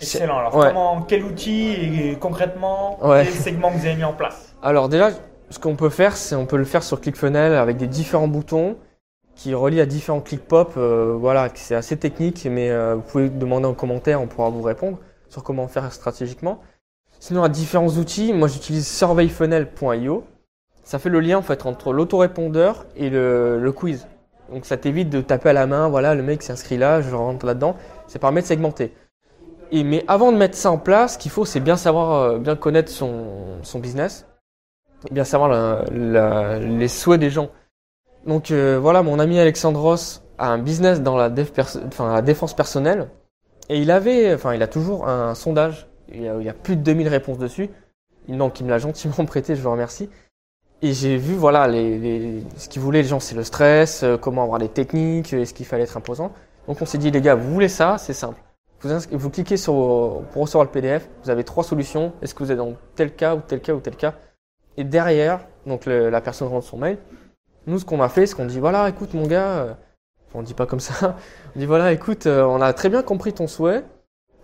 Excellent. 0.00 0.38
Alors, 0.38 0.52
comment, 0.52 1.02
quel 1.02 1.24
outil 1.24 1.72
et 1.72 2.16
concrètement, 2.18 2.98
quel 3.02 3.32
segment 3.32 3.70
que 3.72 3.78
vous 3.78 3.86
avez 3.86 3.96
mis 3.96 4.04
en 4.04 4.12
place? 4.12 4.54
Alors 4.62 4.88
déjà, 4.88 5.10
ce 5.50 5.58
qu'on 5.58 5.76
peut 5.76 5.90
faire, 5.90 6.16
c'est 6.16 6.34
on 6.34 6.46
peut 6.46 6.56
le 6.56 6.64
faire 6.64 6.82
sur 6.82 7.00
ClickFunnels 7.00 7.54
avec 7.54 7.76
des 7.76 7.86
différents 7.86 8.28
boutons 8.28 8.76
qui 9.34 9.54
relient 9.54 9.80
à 9.80 9.86
différents 9.86 10.20
clics 10.20 10.46
pop. 10.46 10.74
Euh, 10.76 11.16
voilà, 11.18 11.48
c'est 11.54 11.74
assez 11.74 11.96
technique, 11.96 12.46
mais 12.50 12.70
euh, 12.70 12.96
vous 12.96 13.02
pouvez 13.02 13.28
demander 13.28 13.66
en 13.66 13.74
commentaire, 13.74 14.20
on 14.20 14.26
pourra 14.26 14.50
vous 14.50 14.62
répondre 14.62 14.98
sur 15.28 15.42
comment 15.42 15.68
faire 15.68 15.92
stratégiquement. 15.92 16.60
Sinon, 17.20 17.42
à 17.42 17.48
différents 17.48 17.88
outils, 17.88 18.32
moi 18.32 18.48
j'utilise 18.48 18.86
surveyfunnel.io. 18.86 20.24
Ça 20.88 20.98
fait 20.98 21.10
le 21.10 21.20
lien 21.20 21.36
en 21.36 21.42
fait 21.42 21.66
entre 21.66 21.92
l'autorépondeur 21.92 22.86
et 22.96 23.10
le, 23.10 23.70
quiz. 23.76 24.08
Donc 24.50 24.64
ça 24.64 24.78
t'évite 24.78 25.10
de 25.10 25.20
taper 25.20 25.50
à 25.50 25.52
la 25.52 25.66
main, 25.66 25.86
voilà, 25.86 26.14
le 26.14 26.22
mec 26.22 26.42
s'inscrit 26.42 26.78
là, 26.78 27.02
je 27.02 27.14
rentre 27.14 27.44
là-dedans. 27.44 27.76
Ça 28.06 28.18
permet 28.18 28.40
de 28.40 28.46
segmenter. 28.46 28.94
Et 29.70 29.84
mais 29.84 30.02
avant 30.08 30.32
de 30.32 30.38
mettre 30.38 30.56
ça 30.56 30.70
en 30.70 30.78
place, 30.78 31.12
ce 31.12 31.18
qu'il 31.18 31.30
faut, 31.30 31.44
c'est 31.44 31.60
bien 31.60 31.76
savoir, 31.76 32.12
euh, 32.12 32.38
bien 32.38 32.56
connaître 32.56 32.90
son, 32.90 33.58
son 33.64 33.80
business 33.80 34.26
bien 35.10 35.24
savoir 35.24 35.84
les 35.90 36.88
souhaits 36.88 37.20
des 37.20 37.28
gens. 37.28 37.50
Donc 38.26 38.50
euh, 38.50 38.78
voilà, 38.80 39.02
mon 39.02 39.18
ami 39.18 39.38
Alexandros 39.38 40.22
a 40.38 40.48
un 40.48 40.58
business 40.58 41.02
dans 41.02 41.18
la, 41.18 41.28
défense 41.28 42.54
personnelle 42.54 43.10
et 43.68 43.78
il 43.78 43.90
avait, 43.90 44.32
enfin 44.32 44.54
il 44.54 44.62
a 44.62 44.68
toujours 44.68 45.06
un 45.06 45.34
sondage. 45.34 45.86
Il 46.10 46.22
y 46.22 46.48
a, 46.48 46.54
plus 46.54 46.76
de 46.76 46.82
2000 46.82 47.08
réponses 47.08 47.36
dessus. 47.36 47.68
Il 48.26 48.36
me 48.36 48.68
l'a 48.70 48.78
gentiment 48.78 49.24
prêté, 49.26 49.54
je 49.54 49.60
vous 49.60 49.70
remercie. 49.70 50.08
Et 50.80 50.92
j'ai 50.92 51.16
vu 51.16 51.34
voilà 51.34 51.66
les, 51.66 52.42
ce 52.56 52.68
qu'il 52.68 52.80
voulait 52.80 53.02
les 53.02 53.08
gens, 53.08 53.20
c'est 53.20 53.34
le 53.34 53.42
stress, 53.42 54.04
euh, 54.04 54.16
comment 54.16 54.44
avoir 54.44 54.60
des 54.60 54.68
techniques, 54.68 55.32
est-ce 55.32 55.52
qu'il 55.52 55.66
fallait 55.66 55.82
être 55.82 55.96
imposant. 55.96 56.32
Donc 56.68 56.80
on 56.80 56.86
s'est 56.86 56.98
dit 56.98 57.10
les 57.10 57.20
gars, 57.20 57.34
vous 57.34 57.52
voulez 57.52 57.68
ça, 57.68 57.98
c'est 57.98 58.12
simple. 58.12 58.40
Vous, 58.80 58.90
vous 59.10 59.30
cliquez 59.30 59.56
sur 59.56 59.74
pour 60.32 60.42
recevoir 60.42 60.64
le 60.64 60.70
PDF, 60.70 61.08
vous 61.24 61.30
avez 61.30 61.42
trois 61.42 61.64
solutions. 61.64 62.12
Est-ce 62.22 62.32
que 62.34 62.44
vous 62.44 62.52
êtes 62.52 62.58
dans 62.58 62.74
tel 62.94 63.12
cas 63.14 63.34
ou 63.34 63.40
tel 63.40 63.60
cas 63.60 63.74
ou 63.74 63.80
tel 63.80 63.96
cas? 63.96 64.14
Et 64.76 64.84
derrière, 64.84 65.40
donc 65.66 65.86
la 65.86 66.20
personne 66.20 66.46
rentre 66.46 66.66
son 66.66 66.78
mail. 66.78 66.98
Nous, 67.66 67.80
ce 67.80 67.84
qu'on 67.84 68.00
a 68.00 68.08
fait, 68.08 68.26
c'est 68.26 68.34
qu'on 68.34 68.46
dit 68.46 68.60
voilà, 68.60 68.88
écoute 68.88 69.12
mon 69.14 69.26
gars, 69.26 69.58
euh, 69.58 69.74
on 70.32 70.42
dit 70.42 70.54
pas 70.54 70.66
comme 70.66 70.80
ça. 70.80 71.16
On 71.56 71.58
dit 71.58 71.66
voilà, 71.66 71.92
écoute, 71.92 72.26
euh, 72.26 72.44
on 72.44 72.60
a 72.60 72.72
très 72.72 72.88
bien 72.88 73.02
compris 73.02 73.32
ton 73.32 73.46
souhait. 73.46 73.82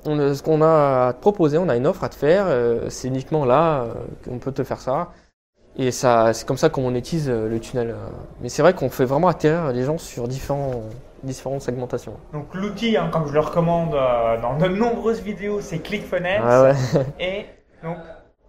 On, 0.05 0.35
ce 0.35 0.43
qu'on 0.43 0.63
a 0.63 1.09
à 1.09 1.13
te 1.13 1.21
proposer, 1.21 1.59
on 1.59 1.69
a 1.69 1.77
une 1.77 1.87
offre 1.87 2.05
à 2.05 2.09
te 2.09 2.15
faire. 2.15 2.47
Euh, 2.49 2.91
c'est 2.91 3.09
uniquement 3.09 3.45
là 3.45 3.87
qu'on 4.25 4.39
peut 4.39 4.53
te 4.53 4.65
faire 4.65 4.81
ça. 4.81 5.13
Et 5.77 5.91
ça, 5.91 6.33
c'est 6.33 6.47
comme 6.47 6.57
ça 6.57 6.69
qu'on 6.69 6.83
monétise 6.83 7.29
le 7.29 7.59
tunnel. 7.59 7.95
Mais 8.41 8.49
c'est 8.49 8.63
vrai 8.63 8.75
qu'on 8.75 8.91
fait 8.91 9.05
vraiment 9.05 9.29
atterrir 9.29 9.73
les 9.73 9.83
gens 9.83 9.99
sur 9.99 10.29
différents, 10.29 10.83
différentes 11.25 11.63
segmentations. 11.63 12.15
Donc 12.33 12.55
l'outil, 12.55 12.97
hein, 12.97 13.11
comme 13.13 13.27
je 13.27 13.33
le 13.33 13.41
recommande 13.41 13.91
dans 14.41 14.57
de 14.57 14.69
nombreuses 14.69 15.21
vidéos, 15.21 15.61
c'est 15.61 15.81
ClickFunnels. 15.81 16.43
Ah 16.45 16.63
ouais. 16.63 16.75
et 17.19 17.47
donc 17.83 17.99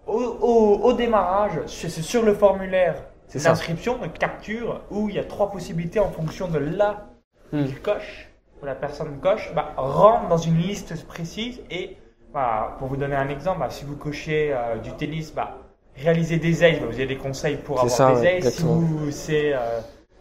au, 0.07 0.93
démarrage, 0.93 1.59
c'est 1.67 1.89
sur 1.89 2.23
le 2.23 2.33
formulaire 2.33 2.95
d'inscription, 3.33 3.97
de 3.97 4.07
capture, 4.07 4.81
où 4.91 5.09
il 5.09 5.15
y 5.15 5.19
a 5.19 5.23
trois 5.23 5.51
possibilités 5.51 5.99
en 5.99 6.11
fonction 6.11 6.47
de 6.47 6.59
là 6.59 7.07
où 7.51 7.57
hmm. 7.57 7.73
coche, 7.83 8.29
où 8.61 8.65
la 8.65 8.75
personne 8.75 9.19
coche, 9.19 9.51
bah, 9.53 9.73
rentre 9.77 10.27
dans 10.27 10.37
une 10.37 10.57
liste 10.57 11.05
précise 11.07 11.61
et 11.69 11.97
bah, 12.33 12.75
pour 12.79 12.87
vous 12.87 12.97
donner 12.97 13.15
un 13.15 13.29
exemple, 13.29 13.59
bah, 13.59 13.69
si 13.69 13.83
vous 13.83 13.95
cochez 13.95 14.53
euh, 14.53 14.77
du 14.77 14.91
tennis, 14.91 15.33
bah, 15.33 15.57
réaliser 15.97 16.37
des 16.37 16.63
ailes, 16.63 16.79
vous 16.79 16.93
avez 16.93 17.05
des 17.05 17.17
conseils 17.17 17.57
pour 17.57 17.81
avoir 17.81 18.15
des 18.15 18.25
ailes. 18.25 18.51
Si 18.51 18.63
vous 18.63 19.11
c'est 19.11 19.53
euh, 19.53 19.79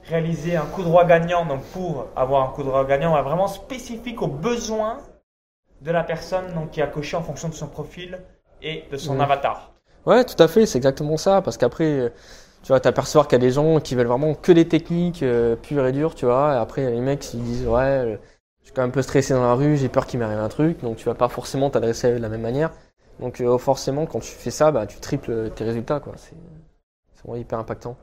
réaliser 0.08 0.56
un 0.56 0.66
coup 0.66 0.82
droit 0.82 1.04
gagnant, 1.04 1.46
donc 1.46 1.62
pour 1.72 2.06
avoir 2.16 2.48
un 2.48 2.52
coup 2.52 2.62
droit 2.62 2.84
gagnant, 2.84 3.20
vraiment 3.22 3.48
spécifique 3.48 4.22
aux 4.22 4.28
besoins 4.28 4.98
de 5.80 5.90
la 5.90 6.04
personne 6.04 6.52
donc, 6.54 6.70
qui 6.70 6.82
a 6.82 6.86
coché 6.86 7.16
en 7.16 7.22
fonction 7.22 7.48
de 7.48 7.54
son 7.54 7.68
profil 7.68 8.18
et 8.62 8.84
de 8.90 8.96
son 8.96 9.20
avatar. 9.20 9.72
Ouais, 10.06 10.24
tout 10.24 10.40
à 10.42 10.48
fait, 10.48 10.66
c'est 10.66 10.78
exactement 10.78 11.16
ça. 11.16 11.42
Parce 11.42 11.56
qu'après, 11.56 12.12
tu 12.62 12.72
vas 12.72 12.80
t'apercevoir 12.80 13.26
qu'il 13.26 13.38
y 13.38 13.42
a 13.42 13.46
des 13.46 13.50
gens 13.50 13.80
qui 13.80 13.94
veulent 13.94 14.06
vraiment 14.06 14.34
que 14.34 14.52
des 14.52 14.66
techniques 14.66 15.22
euh, 15.22 15.56
pures 15.56 15.86
et 15.86 15.92
dures, 15.92 16.14
tu 16.14 16.24
vois. 16.26 16.54
Et 16.54 16.56
après, 16.56 16.90
les 16.90 17.00
mecs, 17.00 17.34
ils 17.34 17.42
disent, 17.42 17.66
ouais, 17.66 18.18
je 18.60 18.66
suis 18.66 18.74
quand 18.74 18.82
même 18.82 18.90
un 18.90 18.92
peu 18.92 19.02
stressé 19.02 19.34
dans 19.34 19.42
la 19.42 19.54
rue, 19.54 19.76
j'ai 19.76 19.88
peur 19.88 20.06
qu'il 20.06 20.20
m'arrive 20.20 20.38
un 20.38 20.48
truc. 20.48 20.80
Donc, 20.82 20.96
tu 20.96 21.04
vas 21.04 21.14
pas 21.14 21.28
forcément 21.28 21.70
t'adresser 21.70 22.06
à 22.06 22.10
eux 22.12 22.16
de 22.16 22.22
la 22.22 22.28
même 22.28 22.42
manière. 22.42 22.70
Donc, 23.20 23.40
euh, 23.40 23.58
forcément, 23.58 24.06
quand 24.06 24.20
tu 24.20 24.32
fais 24.32 24.50
ça, 24.50 24.70
bah, 24.72 24.86
tu 24.86 24.98
triples 24.98 25.50
tes 25.50 25.64
résultats, 25.64 26.00
quoi. 26.00 26.14
C'est 26.16 26.34
vraiment 27.22 27.36
hyper 27.36 27.58
impactant. 27.58 27.96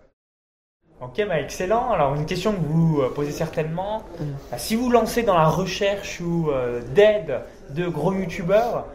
Ok, 1.00 1.24
bah 1.28 1.40
excellent. 1.40 1.92
Alors 1.92 2.14
une 2.14 2.28
question 2.28 2.54
que 2.54 2.60
vous 2.60 3.02
euh, 3.02 3.10
posez 3.10 3.32
certainement, 3.32 4.04
mm. 4.20 4.24
bah, 4.52 4.58
si 4.58 4.76
vous 4.76 4.90
lancez 4.90 5.24
dans 5.24 5.38
la 5.38 5.48
recherche 5.48 6.22
ou 6.22 6.50
d'aide 6.94 7.42
de 7.72 7.88
gros 7.88 8.14
youtubeurs, 8.14 8.86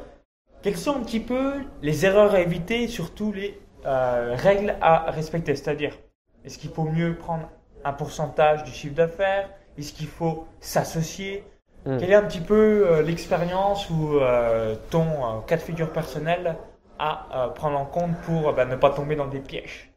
quelles 0.67 0.77
sont 0.77 0.97
un 0.97 1.05
petit 1.05 1.21
peu 1.21 1.55
les 1.81 2.07
erreurs 2.07 2.35
à 2.35 2.41
éviter 2.41 2.83
et 2.83 2.89
surtout 2.89 3.31
les 3.31 3.57
euh, 3.85 4.35
règles 4.37 4.77
à 4.81 5.13
respecter? 5.13 5.55
C'est-à-dire, 5.55 5.97
est-ce 6.45 6.59
qu'il 6.59 6.71
faut 6.71 6.83
mieux 6.83 7.15
prendre 7.15 7.49
un 7.85 7.93
pourcentage 7.93 8.65
du 8.65 8.73
chiffre 8.73 8.95
d'affaires? 8.97 9.49
Est-ce 9.79 9.93
qu'il 9.93 10.09
faut 10.09 10.49
s'associer? 10.59 11.45
Hmm. 11.87 11.99
Quelle 11.99 12.11
est 12.11 12.15
un 12.15 12.23
petit 12.23 12.41
peu 12.41 12.87
euh, 12.87 13.03
l'expérience 13.03 13.89
ou 13.91 14.19
euh, 14.19 14.75
ton 14.91 15.07
cas 15.47 15.57
de 15.57 15.63
figure 15.63 15.91
personnel 15.91 16.57
à 16.99 17.53
prendre 17.55 17.79
en 17.79 17.85
compte 17.85 18.17
pour 18.25 18.55
bah, 18.55 18.65
ne 18.65 18.77
pas 18.77 18.91
tomber 18.91 19.17
dans 19.17 19.27
des 19.27 19.41
pièges? 19.41 19.93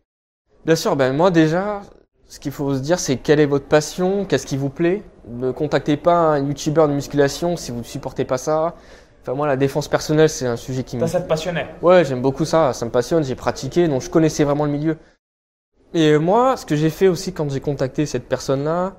Bien 0.66 0.76
sûr, 0.76 0.96
ben 0.96 1.16
moi 1.16 1.32
déjà, 1.32 1.82
ce 2.30 2.40
qu'il 2.40 2.52
faut 2.52 2.76
se 2.76 2.80
dire, 2.80 3.00
c'est 3.00 3.18
quelle 3.18 3.40
est 3.40 3.48
votre 3.48 3.66
passion, 3.66 4.24
qu'est-ce 4.24 4.46
qui 4.46 4.56
vous 4.56 4.70
plaît? 4.70 5.02
Ne 5.28 5.52
contactez 5.52 5.98
pas 5.98 6.14
un 6.14 6.40
youtubeur 6.46 6.88
de 6.88 6.94
musculation 6.94 7.58
si 7.58 7.72
vous 7.72 7.80
ne 7.80 7.84
supportez 7.84 8.24
pas 8.24 8.38
ça. 8.38 8.76
Enfin, 9.22 9.34
moi, 9.34 9.48
la 9.48 9.58
défense 9.58 9.88
personnelle, 9.88 10.30
c'est 10.30 10.46
un 10.46 10.56
sujet 10.56 10.84
qui 10.84 10.98
me. 10.98 11.08
Ça, 11.08 11.22
te 11.22 11.28
passionnait? 11.28 11.68
Ouais, 11.82 12.06
j'aime 12.06 12.22
beaucoup 12.22 12.46
ça. 12.46 12.74
Ça 12.74 12.86
me 12.86 12.92
passionne. 12.92 13.24
J'ai 13.24 13.36
pratiqué, 13.36 13.88
donc 13.88 14.02
je 14.02 14.10
connaissais 14.10 14.44
vraiment 14.44 14.66
le 14.66 14.72
milieu. 14.72 14.98
Et 15.94 16.18
moi, 16.20 16.56
ce 16.56 16.66
que 16.66 16.76
j'ai 16.76 16.92
fait 16.92 17.08
aussi 17.08 17.34
quand 17.34 17.50
j'ai 17.50 17.62
contacté 17.62 18.06
cette 18.06 18.30
personne-là, 18.30 18.96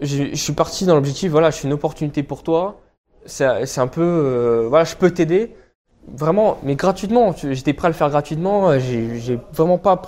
je 0.00 0.34
suis 0.34 0.52
parti 0.52 0.84
dans 0.86 0.94
l'objectif, 0.94 1.30
voilà, 1.30 1.50
je 1.50 1.56
suis 1.56 1.66
une 1.66 1.72
opportunité 1.74 2.22
pour 2.22 2.42
toi. 2.42 2.80
C'est 3.26 3.78
un 3.78 3.86
peu, 3.86 4.02
euh, 4.02 4.66
voilà, 4.68 4.84
je 4.84 4.96
peux 4.96 5.10
t'aider. 5.10 5.54
Vraiment, 6.08 6.58
mais 6.64 6.74
gratuitement. 6.74 7.32
J'étais 7.36 7.72
prêt 7.72 7.86
à 7.86 7.90
le 7.90 7.94
faire 7.94 8.10
gratuitement. 8.10 8.78
J'ai 8.78 9.38
vraiment 9.52 9.78
pas 9.78 10.00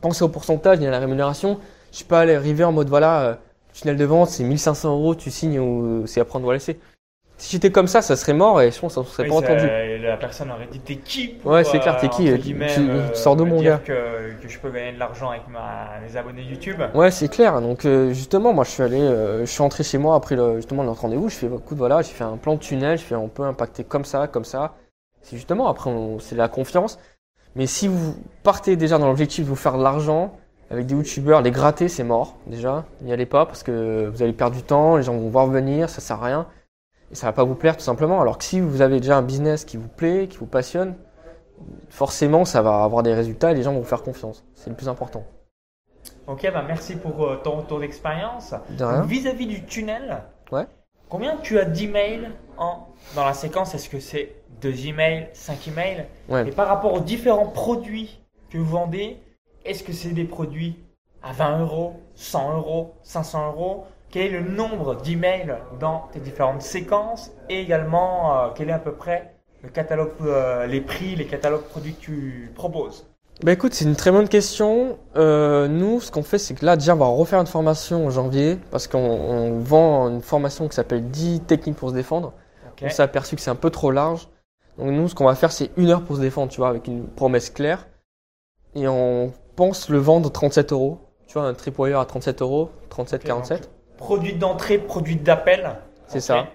pensé 0.00 0.24
au 0.24 0.28
pourcentage 0.28 0.80
ni 0.80 0.86
à 0.86 0.90
la 0.90 0.98
rémunération. 0.98 1.58
Je 1.92 1.98
suis 1.98 2.04
pas 2.06 2.20
allé 2.20 2.34
arriver 2.34 2.64
en 2.64 2.72
mode, 2.72 2.88
voilà, 2.88 3.22
euh, 3.22 3.34
tunnel 3.74 3.96
de 3.96 4.04
vente, 4.04 4.28
c'est 4.30 4.44
1500 4.44 4.92
euros, 4.92 5.14
tu 5.14 5.30
signes 5.30 5.58
ou 5.60 6.06
c'est 6.06 6.20
à 6.20 6.24
prendre 6.24 6.46
ou 6.46 6.50
à 6.50 6.54
laisser. 6.54 6.78
Si 7.42 7.50
j'étais 7.50 7.72
comme 7.72 7.88
ça, 7.88 8.02
ça 8.02 8.14
serait 8.14 8.34
mort 8.34 8.62
et 8.62 8.70
je 8.70 8.78
pense 8.78 8.94
que 8.94 9.02
ça 9.02 9.10
serait 9.10 9.26
pas 9.26 9.34
entendu. 9.34 9.66
La 10.00 10.16
personne 10.16 10.48
aurait 10.52 10.68
dit 10.70 10.78
t'es 10.78 10.94
qui 10.94 11.34
Ouais, 11.44 11.64
c'est 11.64 11.80
clair, 11.80 11.98
t'es 11.98 12.08
qui 12.08 12.30
euh, 12.30 12.38
tu, 12.38 12.54
tu, 12.54 12.90
sors 13.14 13.34
de 13.34 13.42
mon 13.42 13.60
gars. 13.60 13.80
Que, 13.84 14.40
que 14.40 14.48
je 14.48 14.60
peux 14.60 14.70
gagner 14.70 14.92
de 14.92 15.00
l'argent 15.00 15.30
avec 15.30 15.48
ma, 15.48 15.88
mes 16.06 16.16
abonnés 16.16 16.44
YouTube. 16.44 16.80
Ouais, 16.94 17.10
c'est 17.10 17.26
clair. 17.26 17.60
Donc 17.60 17.84
euh, 17.84 18.12
justement, 18.12 18.52
moi 18.52 18.62
je 18.62 18.70
suis 18.70 18.84
allé, 18.84 19.00
euh, 19.00 19.40
je 19.40 19.50
suis 19.50 19.60
entré 19.60 19.82
chez 19.82 19.98
moi 19.98 20.14
après 20.14 20.36
le, 20.36 20.54
justement 20.54 20.84
notre 20.84 21.00
rendez-vous. 21.00 21.28
Je 21.30 21.34
fais, 21.34 21.46
écoute, 21.46 21.76
voilà, 21.76 22.00
j'ai 22.02 22.12
fait 22.12 22.22
un 22.22 22.36
plan 22.36 22.54
de 22.54 22.60
tunnel. 22.60 22.96
Je 22.96 23.02
fais, 23.02 23.16
on 23.16 23.26
peut 23.26 23.42
impacter 23.42 23.82
comme 23.82 24.04
ça, 24.04 24.28
comme 24.28 24.44
ça. 24.44 24.76
C'est 25.22 25.34
justement 25.34 25.66
après, 25.66 25.90
c'est 26.20 26.36
la 26.36 26.46
confiance. 26.46 27.00
Mais 27.56 27.66
si 27.66 27.88
vous 27.88 28.14
partez 28.44 28.76
déjà 28.76 28.98
dans 28.98 29.08
l'objectif 29.08 29.46
de 29.46 29.50
vous 29.50 29.56
faire 29.56 29.76
de 29.76 29.82
l'argent 29.82 30.32
avec 30.70 30.86
des 30.86 30.94
youtubeurs, 30.94 31.42
les 31.42 31.50
gratter, 31.50 31.88
c'est 31.88 32.04
mort 32.04 32.36
déjà. 32.46 32.84
N'y 33.00 33.12
allez 33.12 33.26
pas 33.26 33.46
parce 33.46 33.64
que 33.64 34.08
vous 34.14 34.22
allez 34.22 34.32
perdre 34.32 34.54
du 34.54 34.62
temps. 34.62 34.96
Les 34.96 35.02
gens 35.02 35.14
vont 35.14 35.28
voir 35.28 35.48
venir, 35.48 35.90
ça 35.90 36.00
sert 36.00 36.22
à 36.22 36.26
rien 36.26 36.46
et 37.12 37.14
ça 37.14 37.26
va 37.26 37.32
pas 37.32 37.44
vous 37.44 37.54
plaire 37.54 37.76
tout 37.76 37.84
simplement. 37.84 38.20
Alors 38.20 38.38
que 38.38 38.44
si 38.44 38.60
vous 38.60 38.80
avez 38.80 38.98
déjà 38.98 39.18
un 39.18 39.22
business 39.22 39.64
qui 39.64 39.76
vous 39.76 39.88
plaît, 39.88 40.26
qui 40.28 40.38
vous 40.38 40.46
passionne, 40.46 40.96
forcément 41.90 42.44
ça 42.44 42.62
va 42.62 42.82
avoir 42.82 43.02
des 43.02 43.14
résultats 43.14 43.52
et 43.52 43.54
les 43.54 43.62
gens 43.62 43.72
vont 43.72 43.80
vous 43.80 43.84
faire 43.84 44.02
confiance. 44.02 44.44
C'est 44.54 44.70
le 44.70 44.76
plus 44.76 44.88
important. 44.88 45.24
Ok, 46.26 46.48
bah 46.52 46.64
merci 46.66 46.96
pour 46.96 47.24
euh, 47.24 47.36
ton 47.36 47.58
retour 47.58 47.80
d'expérience. 47.80 48.54
Vis-à-vis 49.06 49.46
du 49.46 49.64
tunnel, 49.64 50.22
ouais. 50.50 50.66
combien 51.08 51.36
tu 51.36 51.58
as 51.58 51.64
d'emails 51.64 52.30
en, 52.58 52.88
dans 53.14 53.24
la 53.24 53.34
séquence? 53.34 53.74
Est-ce 53.74 53.88
que 53.88 54.00
c'est 54.00 54.36
2 54.62 54.86
emails, 54.86 55.28
5 55.32 55.68
emails? 55.68 56.06
Ouais. 56.28 56.48
Et 56.48 56.52
par 56.52 56.68
rapport 56.68 56.94
aux 56.94 57.00
différents 57.00 57.48
produits 57.48 58.20
que 58.50 58.58
vous 58.58 58.64
vendez, 58.64 59.18
est-ce 59.64 59.82
que 59.84 59.92
c'est 59.92 60.10
des 60.10 60.24
produits 60.24 60.76
à 61.22 61.32
20 61.32 61.60
euros, 61.60 62.00
100 62.14 62.56
euros, 62.56 62.94
500 63.02 63.48
euros? 63.48 63.84
Quel 64.12 64.26
est 64.26 64.40
le 64.40 64.46
nombre 64.46 64.94
d'emails 64.96 65.56
dans 65.80 66.10
tes 66.12 66.20
différentes 66.20 66.60
séquences 66.60 67.30
Et 67.48 67.62
également, 67.62 68.36
euh, 68.36 68.48
quel 68.54 68.68
est 68.68 68.72
à 68.72 68.78
peu 68.78 68.92
près 68.92 69.36
le 69.62 69.70
catalogue, 69.70 70.10
euh, 70.20 70.66
les 70.66 70.82
prix, 70.82 71.16
les 71.16 71.24
catalogues 71.24 71.62
produits 71.62 71.94
que 71.94 72.00
tu 72.00 72.52
proposes? 72.54 73.06
Bah 73.42 73.52
écoute, 73.52 73.72
c'est 73.72 73.86
une 73.86 73.96
très 73.96 74.10
bonne 74.10 74.28
question. 74.28 74.98
Euh, 75.16 75.66
nous, 75.66 76.02
ce 76.02 76.10
qu'on 76.10 76.22
fait, 76.22 76.36
c'est 76.36 76.52
que 76.52 76.66
là, 76.66 76.76
déjà, 76.76 76.94
on 76.94 76.98
va 76.98 77.06
refaire 77.06 77.40
une 77.40 77.46
formation 77.46 78.04
en 78.04 78.10
janvier 78.10 78.58
parce 78.70 78.86
qu'on 78.86 79.60
vend 79.60 80.10
une 80.10 80.20
formation 80.20 80.68
qui 80.68 80.76
s'appelle 80.76 81.08
10 81.08 81.44
techniques 81.46 81.76
pour 81.76 81.88
se 81.88 81.94
défendre. 81.94 82.34
On 82.82 82.90
s'est 82.90 83.02
aperçu 83.02 83.34
que 83.34 83.40
c'est 83.40 83.50
un 83.50 83.54
peu 83.54 83.70
trop 83.70 83.90
large. 83.90 84.28
Donc 84.76 84.90
nous, 84.90 85.08
ce 85.08 85.14
qu'on 85.14 85.24
va 85.24 85.34
faire, 85.36 85.52
c'est 85.52 85.70
une 85.78 85.88
heure 85.88 86.02
pour 86.02 86.16
se 86.16 86.20
défendre, 86.20 86.52
tu 86.52 86.58
vois, 86.58 86.68
avec 86.68 86.86
une 86.86 87.06
promesse 87.06 87.48
claire. 87.48 87.86
Et 88.74 88.86
on 88.86 89.32
pense 89.56 89.88
le 89.88 89.96
vendre 89.96 90.30
37 90.30 90.72
euros. 90.72 90.98
Tu 91.26 91.38
vois, 91.38 91.48
un 91.48 91.54
tripwire 91.54 91.98
à 91.98 92.04
37 92.04 92.42
euros, 92.42 92.68
37, 92.90 93.24
47. 93.24 93.70
Produit 94.02 94.34
d'entrée, 94.34 94.78
produit 94.78 95.14
d'appel. 95.14 95.76
C'est 96.08 96.20
ça. 96.20 96.48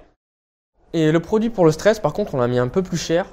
Et 0.91 1.13
le 1.13 1.19
produit 1.21 1.49
pour 1.49 1.63
le 1.63 1.71
stress, 1.71 1.97
par 1.97 2.11
contre, 2.11 2.35
on 2.35 2.39
l'a 2.39 2.47
mis 2.49 2.59
un 2.59 2.67
peu 2.67 2.83
plus 2.83 2.97
cher. 2.97 3.25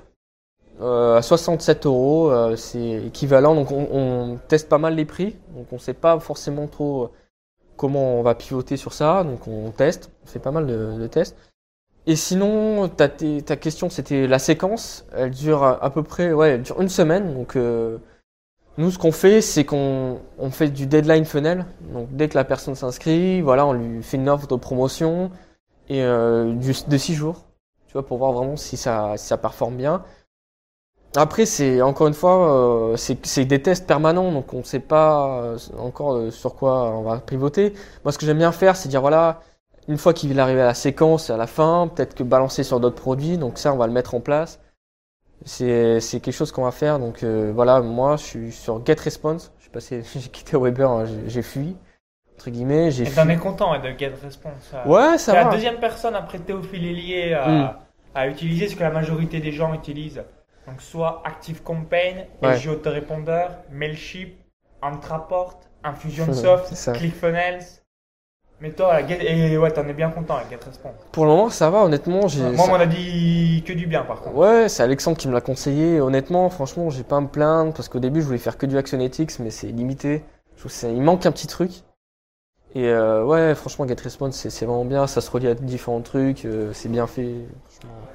Euh, 0.80 1.16
à 1.16 1.23
67 1.23 1.85
euros, 1.87 2.30
euh, 2.30 2.54
c'est 2.54 3.06
équivalent. 3.06 3.56
Donc 3.56 3.73
on, 3.73 4.38
teste 4.47 4.68
pas 4.68 4.78
mal 4.78 4.94
les 4.94 5.04
prix. 5.04 5.37
Donc 5.56 5.66
on 5.73 5.78
sait 5.78 5.94
pas 5.94 6.21
forcément 6.21 6.68
trop 6.68 7.02
euh, 7.02 7.11
comment 7.76 8.21
on 8.21 8.23
va 8.23 8.37
pivoter 8.37 8.76
sur 8.76 8.92
ça. 8.92 9.25
Donc 9.25 9.49
on 9.49 9.73
teste, 9.73 10.12
on 10.23 10.28
fait 10.28 10.38
pas 10.38 10.52
mal 10.52 10.68
de, 10.68 11.06
tests. 11.09 11.37
Et 12.06 12.14
sinon, 12.14 12.88
ta, 12.88 13.09
ta 13.09 13.56
question 13.56 13.90
c'était 13.90 14.28
la 14.28 14.38
séquence. 14.38 15.06
Elle 15.12 15.33
dure 15.33 15.64
à, 15.64 15.90
peu 15.90 16.04
près, 16.04 16.33
ouais, 16.33 16.50
elle 16.50 16.62
dure 16.62 16.80
une 16.80 16.88
semaine. 16.88 17.35
Donc 17.35 17.59
nous, 18.76 18.90
ce 18.90 18.99
qu'on 18.99 19.12
fait, 19.12 19.40
c'est 19.40 19.64
qu'on 19.64 20.21
on 20.38 20.50
fait 20.50 20.69
du 20.69 20.87
deadline 20.87 21.25
funnel. 21.25 21.66
Donc 21.93 22.09
dès 22.11 22.28
que 22.28 22.35
la 22.37 22.45
personne 22.45 22.75
s'inscrit, 22.75 23.40
voilà, 23.40 23.66
on 23.66 23.73
lui 23.73 24.02
fait 24.02 24.16
une 24.16 24.28
offre 24.28 24.47
de 24.47 24.57
promotion 24.57 25.31
et 25.88 26.02
du, 26.02 26.73
de 26.88 26.97
6 26.97 27.14
jours. 27.14 27.45
Tu 27.87 27.93
vois, 27.93 28.07
pour 28.07 28.19
voir 28.19 28.33
vraiment 28.33 28.57
si 28.57 28.76
ça, 28.76 29.14
si 29.16 29.26
ça 29.26 29.37
performe 29.38 29.76
bien. 29.76 30.02
Après, 31.16 31.47
c'est 31.47 31.81
encore 31.81 32.09
une 32.09 32.14
fois, 32.14 32.93
euh, 32.93 32.97
c'est 32.97 33.45
des 33.45 33.62
tests 33.62 33.87
permanents, 33.87 34.33
donc 34.33 34.52
on 34.52 34.59
ne 34.59 34.62
sait 34.64 34.81
pas 34.81 35.43
euh, 35.43 35.59
encore 35.78 36.14
euh, 36.14 36.31
sur 36.33 36.57
quoi 36.57 36.90
on 36.90 37.02
va 37.02 37.19
pivoter. 37.19 37.73
Moi, 38.04 38.11
ce 38.11 38.19
que 38.19 38.26
j'aime 38.26 38.38
bien 38.38 38.50
faire, 38.50 38.75
c'est 38.75 38.88
dire 38.88 39.00
voilà, 39.00 39.40
une 39.87 39.97
fois 39.97 40.12
qu'il 40.12 40.38
arrive 40.40 40.59
à 40.59 40.64
la 40.64 40.75
séquence, 40.75 41.31
à 41.31 41.37
la 41.37 41.47
fin, 41.47 41.88
peut-être 41.95 42.14
que 42.16 42.25
balancer 42.25 42.64
sur 42.64 42.81
d'autres 42.81 43.00
produits. 43.00 43.38
Donc 43.38 43.59
ça, 43.59 43.73
on 43.73 43.76
va 43.76 43.87
le 43.87 43.93
mettre 43.93 44.14
en 44.16 44.21
place. 44.21 44.59
C'est 45.45 46.01
quelque 46.21 46.33
chose 46.33 46.53
qu'on 46.53 46.65
va 46.65 46.71
faire. 46.71 46.99
Donc 46.99 47.23
voilà, 47.23 47.81
moi, 47.81 48.17
je 48.17 48.23
suis 48.23 48.53
sur 48.53 48.85
GetResponse. 48.85 49.53
Je 49.59 49.63
suis 49.63 49.71
passé, 49.71 50.03
j'ai 50.15 50.29
quitté 50.29 50.57
Weber, 50.57 50.91
hein, 50.91 51.05
j'ai 51.27 51.43
fui 51.43 51.77
entre 52.35 52.51
guillemets. 52.51 52.91
J'ai. 52.91 53.05
T'en 53.05 53.29
es 53.29 53.37
content 53.37 53.79
de 53.79 53.89
GetResponse. 53.97 54.73
Ouais, 54.87 55.19
ça 55.19 55.33
va. 55.33 55.45
la 55.45 55.51
deuxième 55.51 55.79
personne 55.79 56.15
après 56.15 56.39
Théophile 56.39 56.85
Hélier 56.85 57.35
à, 57.35 57.49
hmm. 57.49 57.77
à 58.15 58.29
utiliser 58.29 58.69
ce 58.69 58.77
que 58.77 58.83
la 58.83 58.91
majorité 58.91 59.41
des 59.41 59.53
gens 59.53 59.73
utilisent. 59.75 60.23
Donc 60.67 60.81
soit 60.81 61.23
ActiveCampaign, 61.25 62.27
ouais. 62.43 62.69
Autorépondeur, 62.69 63.51
Mailchimp, 63.71 64.33
Antraport, 64.83 65.61
Infusionsoft, 65.83 66.93
ClickFunnels. 66.95 67.65
Mais 68.64 68.71
toi, 68.71 69.02
et 69.02 69.59
ouais, 69.59 69.71
t'en 69.73 69.87
es 69.87 69.92
bien 69.92 70.09
content 70.09 70.37
avec 70.37 70.49
GetResponse. 70.49 70.94
Pour 71.12 71.26
le 71.26 71.33
moment, 71.33 71.50
ça 71.50 71.68
va, 71.68 71.85
honnêtement. 71.85 72.21
Moi, 72.54 72.66
on 72.71 72.75
a 72.80 72.87
dit 72.87 73.62
que 73.66 73.75
du 73.75 73.87
bien, 73.87 74.04
par 74.04 74.23
contre. 74.23 74.35
Ouais, 74.35 74.71
c'est 74.71 74.83
Alexandre 74.83 75.18
qui 75.18 75.28
me 75.28 75.35
l'a 75.35 75.42
conseillé. 75.42 76.00
Honnêtement, 76.00 76.49
franchement, 76.49 76.88
j'ai 76.88 77.02
pas 77.02 77.18
à 77.18 77.21
me 77.21 77.28
plaindre 77.28 77.75
parce 77.75 77.90
qu'au 77.90 77.99
début, 77.99 78.23
je 78.23 78.26
voulais 78.26 78.38
faire 78.38 78.56
que 78.56 78.64
du 78.64 78.78
Actionetics, 78.78 79.38
mais 79.38 79.50
c'est 79.50 79.66
limité. 79.66 80.25
Je 80.56 80.66
trouve 80.66 80.90
il 80.90 81.02
manque 81.02 81.26
un 81.26 81.33
petit 81.33 81.47
truc. 81.47 81.73
Et 82.75 82.88
euh, 82.88 83.23
ouais, 83.23 83.54
franchement, 83.54 83.87
GetResponse, 83.87 84.49
c'est 84.49 84.64
vraiment 84.64 84.87
bien. 84.87 85.06
Ça 85.06 85.21
se 85.21 85.30
relie 85.30 85.49
à 85.49 85.54
différents 85.54 86.00
trucs. 86.00 86.47
Euh, 86.47 86.71
c'est 86.73 86.88
bien 86.88 87.06
fait. 87.06 87.35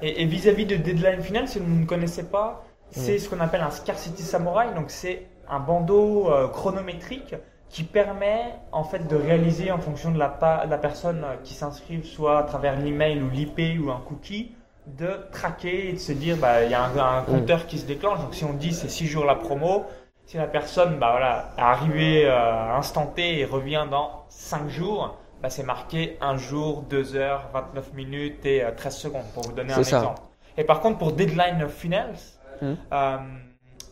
Et 0.02 0.24
vis-à-vis 0.24 0.66
de 0.66 0.74
Deadline 0.74 1.22
Final, 1.22 1.46
si 1.46 1.60
vous 1.60 1.72
ne 1.72 1.86
connaissez 1.86 2.24
pas, 2.24 2.64
c'est 2.90 3.20
ce 3.20 3.28
qu'on 3.28 3.38
appelle 3.38 3.60
un 3.60 3.70
Scarcity 3.70 4.24
Samurai. 4.24 4.74
Donc 4.74 4.86
c'est 4.88 5.28
un 5.48 5.60
bandeau 5.60 6.28
euh, 6.28 6.48
chronométrique 6.48 7.36
qui 7.70 7.84
permet 7.84 8.54
en 8.72 8.84
fait 8.84 9.06
de 9.06 9.16
réaliser 9.16 9.70
en 9.70 9.78
fonction 9.78 10.10
de 10.10 10.18
la, 10.18 10.66
la 10.68 10.78
personne 10.78 11.24
qui 11.44 11.54
s'inscrit, 11.54 12.02
soit 12.04 12.38
à 12.38 12.42
travers 12.42 12.78
l'email 12.78 13.22
ou 13.22 13.30
l'IP 13.30 13.80
ou 13.80 13.90
un 13.90 14.00
cookie, 14.06 14.52
de 14.86 15.20
traquer 15.30 15.90
et 15.90 15.92
de 15.92 15.98
se 15.98 16.12
dire 16.12 16.36
bah 16.36 16.64
il 16.64 16.70
y 16.70 16.74
a 16.74 16.82
un, 16.82 17.22
compteur 17.22 17.66
qui 17.66 17.78
se 17.78 17.86
déclenche. 17.86 18.18
Donc 18.20 18.34
si 18.34 18.44
on 18.44 18.52
dit 18.52 18.72
c'est 18.72 18.88
6 18.88 19.06
jours 19.06 19.24
la 19.24 19.36
promo, 19.36 19.84
si 20.26 20.36
la 20.36 20.48
personne 20.48 20.98
bah 20.98 21.10
voilà 21.12 21.52
est 21.56 21.60
arrivée 21.60 22.28
à 22.28 22.76
instant 22.76 23.06
T 23.06 23.38
et 23.38 23.44
revient 23.44 23.86
dans 23.88 24.24
5 24.28 24.68
jours, 24.68 25.16
bah, 25.42 25.48
c'est 25.48 25.62
marqué 25.62 26.18
1 26.20 26.36
jour, 26.36 26.82
2 26.82 27.16
heures, 27.16 27.50
29 27.54 27.94
minutes 27.94 28.44
et 28.44 28.64
13 28.76 28.94
euh, 28.94 28.98
secondes, 28.98 29.24
pour 29.32 29.44
vous 29.44 29.52
donner 29.52 29.72
un 29.72 29.78
exemple. 29.78 30.20
Et 30.58 30.64
par 30.64 30.80
contre, 30.80 30.98
pour 30.98 31.12
Deadline 31.12 31.68
Finals, 31.68 32.18
hmm. 32.60 32.74
euh, 32.92 33.16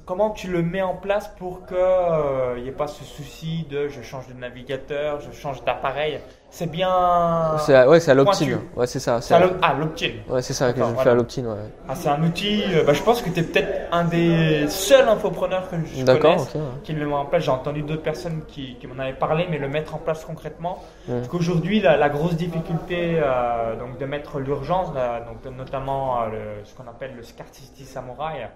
comment 0.09 0.31
tu 0.31 0.49
le 0.49 0.63
mets 0.63 0.81
en 0.81 0.95
place 0.95 1.29
pour 1.39 1.67
qu'il 1.67 2.63
n'y 2.63 2.69
ait 2.69 2.73
pas 2.73 2.87
ce 2.87 3.05
souci 3.05 3.67
de 3.71 3.89
je 3.89 4.01
change 4.01 4.27
de 4.27 4.33
navigateur, 4.33 5.21
je 5.21 5.31
change 5.39 5.63
d'appareil 5.65 6.19
c'est 6.51 6.71
bien. 6.71 7.57
C'est 7.59 7.87
ouais, 7.87 8.01
c'est 8.01 8.11
à 8.11 8.15
l'opt-in. 8.15 8.59
Ouais, 8.75 8.87
c'est 8.87 9.01
ça. 9.01 9.21
C'est 9.21 9.35
à 9.35 9.51
ah, 9.61 9.75
l'opt-in. 9.79 10.33
Ouais, 10.33 10.41
c'est 10.41 10.55
ça 10.55 10.73
que 10.73 10.81
je 10.81 11.03
fais 11.03 11.11
à 11.11 11.15
l'opt-in. 11.15 11.45
Ouais. 11.45 11.57
Ah, 11.87 11.95
c'est 11.95 12.09
un 12.09 12.23
outil. 12.23 12.63
Euh, 12.73 12.85
bah, 12.85 12.95
je 12.95 13.03
pense 13.03 13.21
que 13.21 13.29
tu 13.29 13.41
es 13.41 13.43
peut-être 13.43 13.93
un 13.93 14.05
des 14.05 14.67
seuls 14.69 15.07
infopreneurs 15.09 15.69
que 15.69 15.77
je 15.77 16.05
connaisse 16.05 16.57
qui 16.85 16.95
le 16.95 17.07
met 17.07 17.15
en 17.15 17.27
place. 17.27 17.45
J'ai 17.45 17.51
entendu 17.51 17.83
d'autres 17.83 18.03
personnes 18.03 18.43
qui, 18.49 18.77
qui 18.77 18.87
m'en 18.87 18.99
avaient 18.99 19.13
parlé, 19.13 19.47
mais 19.51 19.59
le 19.59 19.69
mettre 19.69 19.95
en 19.95 19.99
place 19.99 20.25
concrètement. 20.25 20.83
Parce 21.07 21.29
qu'aujourd'hui, 21.29 21.81
la, 21.81 21.97
la, 21.97 22.09
grosse 22.09 22.35
difficulté 22.35 23.21
euh, 23.23 23.77
donc 23.77 23.99
de 23.99 24.07
mettre 24.07 24.41
l'urgence, 24.41 24.89
donc 24.89 25.53
notamment 25.55 26.23
euh, 26.23 26.61
ce 26.65 26.75
qu'on 26.75 26.89
appelle 26.89 27.15
le 27.15 27.23
Scarcity 27.23 27.85
Samurai, 27.85 28.49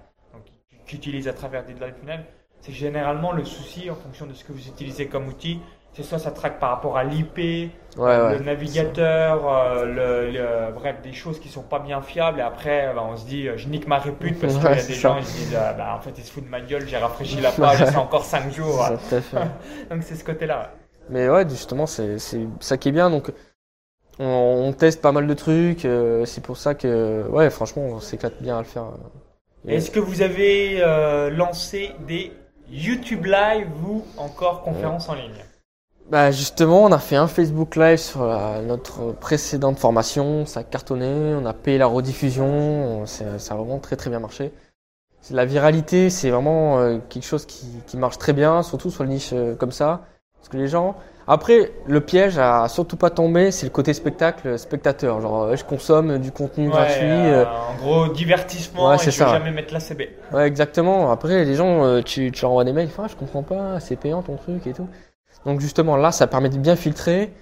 donc, 0.83 0.89
qui 0.89 0.97
utilise 0.97 1.29
à 1.29 1.33
travers 1.33 1.65
Deadline 1.65 1.95
Funnel, 1.95 2.25
c'est 2.61 2.73
généralement 2.73 3.33
le 3.33 3.45
souci 3.45 3.91
en 3.91 3.95
fonction 3.95 4.27
de 4.27 4.35
ce 4.35 4.45
que 4.45 4.53
vous 4.53 4.69
utilisez 4.69 5.07
comme 5.07 5.29
outil 5.29 5.61
c'est 5.95 6.03
soit 6.03 6.19
ça 6.19 6.31
traque 6.31 6.59
par 6.59 6.71
rapport 6.71 6.97
à 6.97 7.05
l'IP, 7.05 7.37
le 7.99 8.39
navigateur, 8.39 9.43
euh, 9.47 9.85
le, 9.85 10.73
bref, 10.73 11.03
des 11.03 11.12
choses 11.12 11.39
qui 11.39 11.49
sont 11.49 11.62
pas 11.62 11.81
bien 11.81 12.01
fiables. 12.01 12.39
Et 12.39 12.43
après, 12.43 12.93
bah, 12.95 13.05
on 13.07 13.17
se 13.17 13.27
dit, 13.27 13.49
je 13.57 13.69
nique 13.69 13.87
ma 13.87 13.99
répute 13.99 14.41
parce 14.41 14.55
qu'il 14.55 14.62
y 14.62 14.67
a 14.69 14.75
des 14.75 14.95
gens 14.95 15.19
qui 15.19 15.27
se 15.27 15.37
disent, 15.37 15.57
ah, 15.57 15.75
bah, 15.75 15.95
en 15.95 16.01
fait, 16.01 16.12
ils 16.17 16.25
se 16.25 16.33
foutent 16.33 16.47
de 16.47 16.49
ma 16.49 16.62
gueule, 16.62 16.89
j'ai 16.89 16.97
rafraîchi 16.97 17.41
la 17.43 17.53
page, 17.53 17.85
c'est 17.85 17.97
encore 17.97 18.25
5 18.25 18.51
jours. 18.53 18.89
donc 19.91 20.03
c'est 20.03 20.15
ce 20.15 20.25
côté-là. 20.25 20.73
Mais 21.11 21.29
ouais, 21.29 21.47
justement, 21.47 21.87
c'est 21.87 22.17
ça 22.61 22.79
qui 22.79 22.89
est 22.89 22.93
bien. 22.93 23.11
Donc, 23.11 23.31
on, 24.19 24.73
teste 24.73 25.03
pas 25.03 25.12
mal 25.12 25.27
de 25.27 25.35
trucs. 25.35 25.85
Euh, 25.85 26.25
c'est 26.25 26.43
pour 26.43 26.57
ça 26.57 26.75
que, 26.75 27.27
ouais, 27.29 27.51
franchement, 27.51 27.83
on 27.83 28.01
s'éclate 28.01 28.41
bien 28.41 28.57
à 28.57 28.61
le 28.61 28.67
faire. 28.67 28.87
Est-ce 29.66 29.90
que 29.90 30.00
vous 30.00 30.23
avez 30.23 30.83
euh, 30.83 31.31
lancé 31.31 31.92
des 32.07 32.33
YouTube 32.71 33.26
Live 33.26 33.69
ou 33.87 34.04
encore 34.16 34.62
conférences 34.62 35.09
en 35.09 35.14
ligne? 35.14 35.45
Bah 36.11 36.31
justement, 36.31 36.85
on 36.85 36.92
a 36.92 36.99
fait 36.99 37.16
un 37.16 37.28
Facebook 37.28 37.76
Live 37.76 37.99
sur 37.99 38.21
notre 38.66 39.12
précédente 39.12 39.78
formation, 39.78 40.45
ça 40.47 40.61
a 40.61 40.62
cartonné, 40.64 41.35
on 41.35 41.47
a 41.47 41.52
payé 41.52 41.78
la 41.78 41.87
rediffusion, 41.87 43.07
ça 43.07 43.25
a 43.25 43.54
vraiment 43.57 43.78
très 43.78 43.97
très 43.97 44.11
bien 44.11 44.19
marché. 44.19 44.52
La 45.31 45.45
viralité, 45.45 46.11
c'est 46.11 46.31
vraiment 46.31 46.81
euh, 46.81 46.99
quelque 47.09 47.25
chose 47.25 47.47
qui, 47.47 47.66
qui, 47.87 47.97
marche 47.97 48.19
très 48.19 48.33
bien, 48.33 48.62
surtout 48.62 48.90
sur 48.90 49.04
le 49.04 49.11
niche 49.11 49.31
euh, 49.33 49.54
comme 49.54 49.71
ça. 49.71 50.02
Parce 50.37 50.49
que 50.49 50.57
les 50.57 50.66
gens. 50.66 50.97
Après, 51.26 51.73
le 51.87 52.00
piège 52.00 52.38
à 52.38 52.69
surtout 52.69 52.97
pas 52.97 53.11
tomber, 53.11 53.50
c'est 53.50 53.67
le 53.67 53.71
côté 53.71 53.95
spectacle, 53.95 54.59
spectateur. 54.59 55.21
Genre, 55.21 55.55
je 55.57 55.64
consomme 55.64 56.19
du 56.19 56.33
contenu 56.33 56.69
gratuit. 56.69 57.02
Euh, 57.02 57.45
en 57.45 57.75
gros, 57.76 58.09
divertissement, 58.09 58.88
ouais, 58.88 58.97
et 58.97 59.11
je 59.11 59.25
vais 59.25 59.31
jamais 59.31 59.52
mettre 59.52 59.73
la 59.73 59.81
CB. 59.81 60.11
Ouais, 60.33 60.47
exactement. 60.47 61.11
Après, 61.11 61.45
les 61.45 61.55
gens, 61.55 62.02
tu, 62.02 62.31
tu 62.33 62.43
leur 62.43 62.50
envoies 62.50 62.64
des 62.64 62.73
mails, 62.73 62.88
enfin, 62.88 63.07
je 63.09 63.17
comprends 63.17 63.43
pas, 63.43 63.81
c'est 63.81 63.97
payant 63.97 64.23
ton 64.23 64.37
truc 64.37 64.67
et 64.67 64.73
tout. 64.73 64.88
Donc 65.45 65.61
justement 65.61 65.97
là, 65.97 66.12
ça 66.12 66.26
permet 66.26 66.49
de 66.49 66.59
bien 66.59 66.76
filtrer 66.76 67.33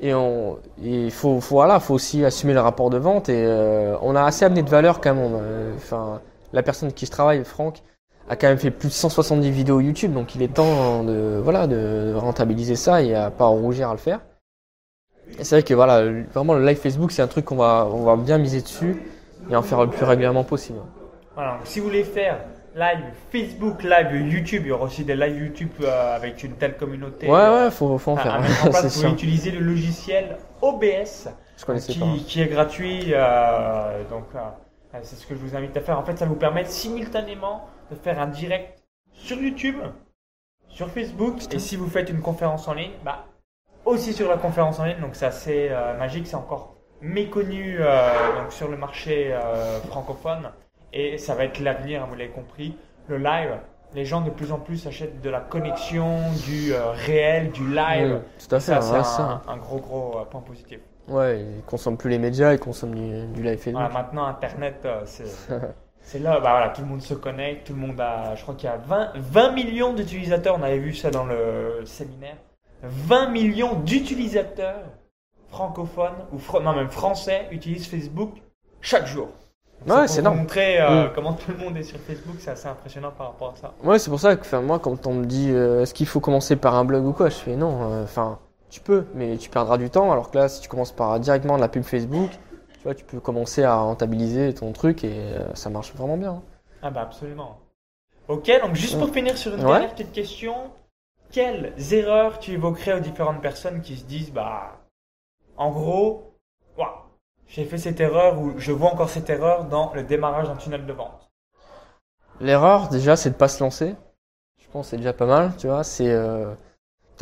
et 0.00 0.14
on, 0.14 0.58
il 0.82 1.10
faut, 1.10 1.40
faut, 1.40 1.56
voilà, 1.56 1.80
faut 1.80 1.94
aussi 1.94 2.24
assumer 2.24 2.54
le 2.54 2.60
rapport 2.60 2.90
de 2.90 2.98
vente 2.98 3.28
et 3.28 3.44
euh, 3.44 3.96
on 4.02 4.16
a 4.16 4.24
assez 4.24 4.44
amené 4.44 4.62
de 4.62 4.70
valeur 4.70 5.00
quand 5.00 5.14
même. 5.14 5.38
Enfin, 5.76 6.20
la 6.52 6.62
personne 6.62 6.92
qui 6.92 7.06
se 7.06 7.10
travaille, 7.10 7.44
Franck, 7.44 7.82
a 8.28 8.36
quand 8.36 8.48
même 8.48 8.58
fait 8.58 8.70
plus 8.70 8.88
de 8.88 8.94
170 8.94 9.50
vidéos 9.50 9.80
YouTube, 9.80 10.12
donc 10.12 10.34
il 10.34 10.42
est 10.42 10.54
temps 10.54 11.04
de, 11.04 11.40
voilà, 11.42 11.66
de 11.66 12.14
rentabiliser 12.14 12.76
ça 12.76 13.02
et 13.02 13.14
à 13.14 13.30
pas 13.30 13.46
rougir 13.46 13.88
à 13.88 13.92
le 13.92 13.98
faire. 13.98 14.20
Et 15.38 15.44
c'est 15.44 15.56
vrai 15.56 15.62
que 15.62 15.74
voilà, 15.74 16.02
vraiment 16.32 16.54
le 16.54 16.64
live 16.64 16.78
Facebook, 16.78 17.12
c'est 17.12 17.22
un 17.22 17.26
truc 17.26 17.44
qu'on 17.44 17.56
va, 17.56 17.88
on 17.90 18.04
va 18.04 18.16
bien 18.16 18.38
miser 18.38 18.60
dessus 18.60 19.02
et 19.50 19.56
en 19.56 19.62
faire 19.62 19.82
le 19.82 19.90
plus 19.90 20.04
régulièrement 20.04 20.44
possible. 20.44 20.78
Voilà, 21.34 21.58
si 21.64 21.80
vous 21.80 21.86
voulez 21.86 22.04
faire 22.04 22.38
live 22.74 23.04
Facebook, 23.30 23.82
live 23.82 24.32
YouTube. 24.32 24.62
Il 24.64 24.68
y 24.68 24.72
aura 24.72 24.84
aussi 24.84 25.04
des 25.04 25.14
live 25.14 25.38
YouTube 25.38 25.70
euh, 25.82 26.16
avec 26.16 26.42
une 26.42 26.52
telle 26.52 26.76
communauté. 26.76 27.26
Ouais, 27.28 27.48
ouais, 27.48 27.70
faut, 27.70 27.98
faut 27.98 28.12
en 28.12 28.16
faire. 28.16 28.40
vous 28.82 29.06
utiliser 29.06 29.50
le 29.50 29.60
logiciel 29.60 30.36
OBS 30.60 31.28
qui, 31.86 32.24
qui, 32.24 32.42
est 32.42 32.46
gratuit. 32.46 33.12
Euh, 33.12 34.02
donc, 34.10 34.24
euh, 34.34 34.98
c'est 35.02 35.16
ce 35.16 35.26
que 35.26 35.34
je 35.34 35.40
vous 35.40 35.56
invite 35.56 35.76
à 35.76 35.80
faire. 35.80 35.98
En 35.98 36.04
fait, 36.04 36.18
ça 36.18 36.26
vous 36.26 36.36
permet 36.36 36.64
simultanément 36.64 37.66
de 37.92 37.96
faire 37.96 38.18
un 38.18 38.26
direct 38.26 38.82
sur 39.12 39.38
YouTube, 39.38 39.76
sur 40.68 40.90
Facebook. 40.90 41.38
Et 41.52 41.58
si 41.58 41.76
vous 41.76 41.88
faites 41.88 42.10
une 42.10 42.20
conférence 42.20 42.66
en 42.68 42.74
ligne, 42.74 42.92
bah, 43.04 43.26
aussi 43.84 44.12
sur 44.12 44.28
la 44.28 44.36
conférence 44.36 44.78
en 44.80 44.84
ligne. 44.84 45.00
Donc, 45.00 45.14
c'est 45.14 45.26
assez 45.26 45.70
magique. 45.98 46.26
C'est 46.26 46.36
encore 46.36 46.76
méconnu 47.00 47.78
donc, 47.78 48.52
sur 48.52 48.68
le 48.68 48.76
marché 48.76 49.36
francophone. 49.88 50.50
Et 50.92 51.18
ça 51.18 51.34
va 51.34 51.44
être 51.44 51.58
l'avenir, 51.58 52.06
vous 52.06 52.14
l'avez 52.14 52.30
compris. 52.30 52.76
Le 53.08 53.18
live, 53.18 53.58
les 53.94 54.04
gens 54.04 54.20
de 54.20 54.30
plus 54.30 54.52
en 54.52 54.58
plus 54.58 54.86
achètent 54.86 55.20
de 55.20 55.30
la 55.30 55.40
connexion, 55.40 56.18
du 56.46 56.72
euh, 56.72 56.90
réel, 56.90 57.50
du 57.50 57.66
live. 57.68 58.20
tout 58.38 58.54
à 58.54 58.60
fait, 58.60 58.80
ça, 58.80 59.04
c'est 59.04 59.50
un, 59.50 59.56
gros, 59.56 59.78
gros 59.78 60.18
euh, 60.18 60.24
point 60.24 60.40
positif. 60.40 60.80
Ouais, 61.08 61.40
ils 61.40 61.62
consomment 61.64 61.96
plus 61.96 62.10
les 62.10 62.18
médias, 62.18 62.52
ils 62.52 62.58
consomment 62.58 62.94
du, 62.94 63.42
live 63.42 63.60
Voilà, 63.72 63.88
maintenant, 63.88 64.26
Internet, 64.26 64.80
euh, 64.84 65.02
c'est. 65.04 65.24
c'est 66.02 66.18
là, 66.18 66.40
bah 66.40 66.50
voilà, 66.50 66.68
tout 66.70 66.82
le 66.82 66.88
monde 66.88 67.02
se 67.02 67.14
connecte, 67.14 67.66
tout 67.66 67.74
le 67.74 67.80
monde 67.80 68.00
a, 68.00 68.34
je 68.34 68.42
crois 68.42 68.54
qu'il 68.54 68.68
y 68.68 68.72
a 68.72 68.76
20, 68.76 69.12
20 69.14 69.52
millions 69.52 69.92
d'utilisateurs, 69.92 70.56
on 70.58 70.62
avait 70.62 70.78
vu 70.78 70.94
ça 70.94 71.10
dans 71.10 71.24
le 71.24 71.82
séminaire, 71.84 72.36
20 72.82 73.28
millions 73.30 73.74
d'utilisateurs 73.76 74.84
francophones, 75.48 76.26
ou 76.32 76.60
non 76.60 76.74
même 76.74 76.90
français, 76.90 77.46
utilisent 77.50 77.86
Facebook 77.86 78.30
chaque 78.80 79.06
jour. 79.06 79.28
Ouais, 79.86 80.06
c'est 80.06 80.22
normal. 80.22 80.42
montrer 80.42 80.80
euh, 80.80 81.06
mm. 81.06 81.10
comment 81.14 81.32
tout 81.32 81.50
le 81.50 81.56
monde 81.58 81.76
est 81.76 81.82
sur 81.82 81.98
Facebook, 81.98 82.36
c'est 82.38 82.50
assez 82.50 82.68
impressionnant 82.68 83.10
par 83.10 83.28
rapport 83.28 83.54
à 83.56 83.60
ça. 83.60 83.74
Ouais, 83.82 83.98
c'est 83.98 84.10
pour 84.10 84.20
ça 84.20 84.36
que 84.36 84.56
moi, 84.56 84.78
quand 84.78 85.06
on 85.06 85.14
me 85.14 85.24
dit 85.24 85.50
euh, 85.50 85.82
est-ce 85.82 85.94
qu'il 85.94 86.06
faut 86.06 86.20
commencer 86.20 86.56
par 86.56 86.74
un 86.76 86.84
blog 86.84 87.04
ou 87.04 87.12
quoi, 87.12 87.28
je 87.28 87.36
fais 87.36 87.56
non. 87.56 87.90
Euh, 87.90 88.04
enfin, 88.04 88.38
tu 88.70 88.80
peux, 88.80 89.06
mais 89.14 89.36
tu 89.36 89.50
perdras 89.50 89.78
du 89.78 89.90
temps. 89.90 90.12
Alors 90.12 90.30
que 90.30 90.38
là, 90.38 90.48
si 90.48 90.60
tu 90.60 90.68
commences 90.68 90.92
par 90.92 91.18
directement 91.18 91.56
de 91.56 91.60
la 91.60 91.68
pub 91.68 91.82
Facebook, 91.82 92.30
tu 92.82 92.88
vois, 92.88 92.96
tu 92.96 93.04
peux 93.04 93.20
commencer 93.20 93.62
à 93.62 93.76
rentabiliser 93.76 94.52
ton 94.54 94.72
truc 94.72 95.04
et 95.04 95.22
ça 95.54 95.70
marche 95.70 95.94
vraiment 95.94 96.16
bien. 96.16 96.42
Ah 96.82 96.90
bah 96.90 97.02
absolument. 97.02 97.60
Ok, 98.26 98.50
donc 98.60 98.74
juste 98.74 98.98
pour 98.98 99.10
finir 99.10 99.38
sur 99.38 99.54
une 99.54 99.60
dernière 99.60 99.94
petite 99.94 100.10
question, 100.10 100.72
quelles 101.30 101.72
erreurs 101.92 102.40
tu 102.40 102.50
évoquerais 102.50 102.94
aux 102.94 103.00
différentes 103.00 103.40
personnes 103.40 103.82
qui 103.82 103.96
se 103.96 104.04
disent 104.04 104.32
bah, 104.32 104.80
en 105.56 105.70
gros, 105.70 106.32
j'ai 107.46 107.66
fait 107.66 107.78
cette 107.78 108.00
erreur 108.00 108.40
ou 108.40 108.58
je 108.58 108.72
vois 108.72 108.90
encore 108.90 109.10
cette 109.10 109.30
erreur 109.30 109.66
dans 109.66 109.92
le 109.94 110.02
démarrage 110.02 110.48
d'un 110.48 110.56
tunnel 110.56 110.86
de 110.86 110.92
vente? 110.92 111.30
L'erreur, 112.40 112.88
déjà, 112.88 113.14
c'est 113.14 113.30
de 113.30 113.34
pas 113.34 113.48
se 113.48 113.62
lancer. 113.62 113.94
Je 114.58 114.68
pense 114.72 114.86
que 114.86 114.90
c'est 114.90 114.96
déjà 114.96 115.12
pas 115.12 115.26
mal, 115.26 115.52
tu 115.58 115.68
vois. 115.68 115.84
C'est 115.84 116.10
euh, 116.10 116.54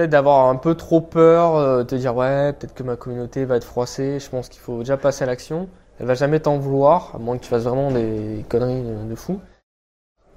peut-être 0.01 0.11
d'avoir 0.11 0.49
un 0.49 0.57
peu 0.57 0.75
trop 0.75 1.03
peur, 1.03 1.57
euh, 1.57 1.79
de 1.79 1.89
te 1.89 1.95
dire 1.95 2.17
ouais, 2.17 2.55
peut-être 2.55 2.73
que 2.73 2.83
ma 2.83 2.97
communauté 2.97 3.45
va 3.45 3.57
être 3.57 3.65
froissée. 3.65 4.19
Je 4.19 4.31
pense 4.31 4.49
qu'il 4.49 4.61
faut 4.61 4.79
déjà 4.79 4.97
passer 4.97 5.25
à 5.25 5.27
l'action. 5.27 5.69
Elle 5.99 6.07
va 6.07 6.15
jamais 6.15 6.41
t'en 6.41 6.57
vouloir, 6.57 7.13
à 7.15 7.19
moins 7.19 7.37
que 7.37 7.43
tu 7.43 7.51
fasses 7.51 7.65
vraiment 7.65 7.91
des 7.91 8.47
conneries 8.49 8.83
de, 8.83 9.15
fou. 9.15 9.41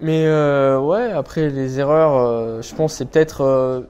Mais 0.01 0.25
euh, 0.25 0.77
ouais, 0.81 1.11
après 1.13 1.49
les 1.49 1.79
erreurs, 1.79 2.61
je 2.61 2.75
pense 2.75 2.95
c'est 2.95 3.05
peut-être 3.05 3.87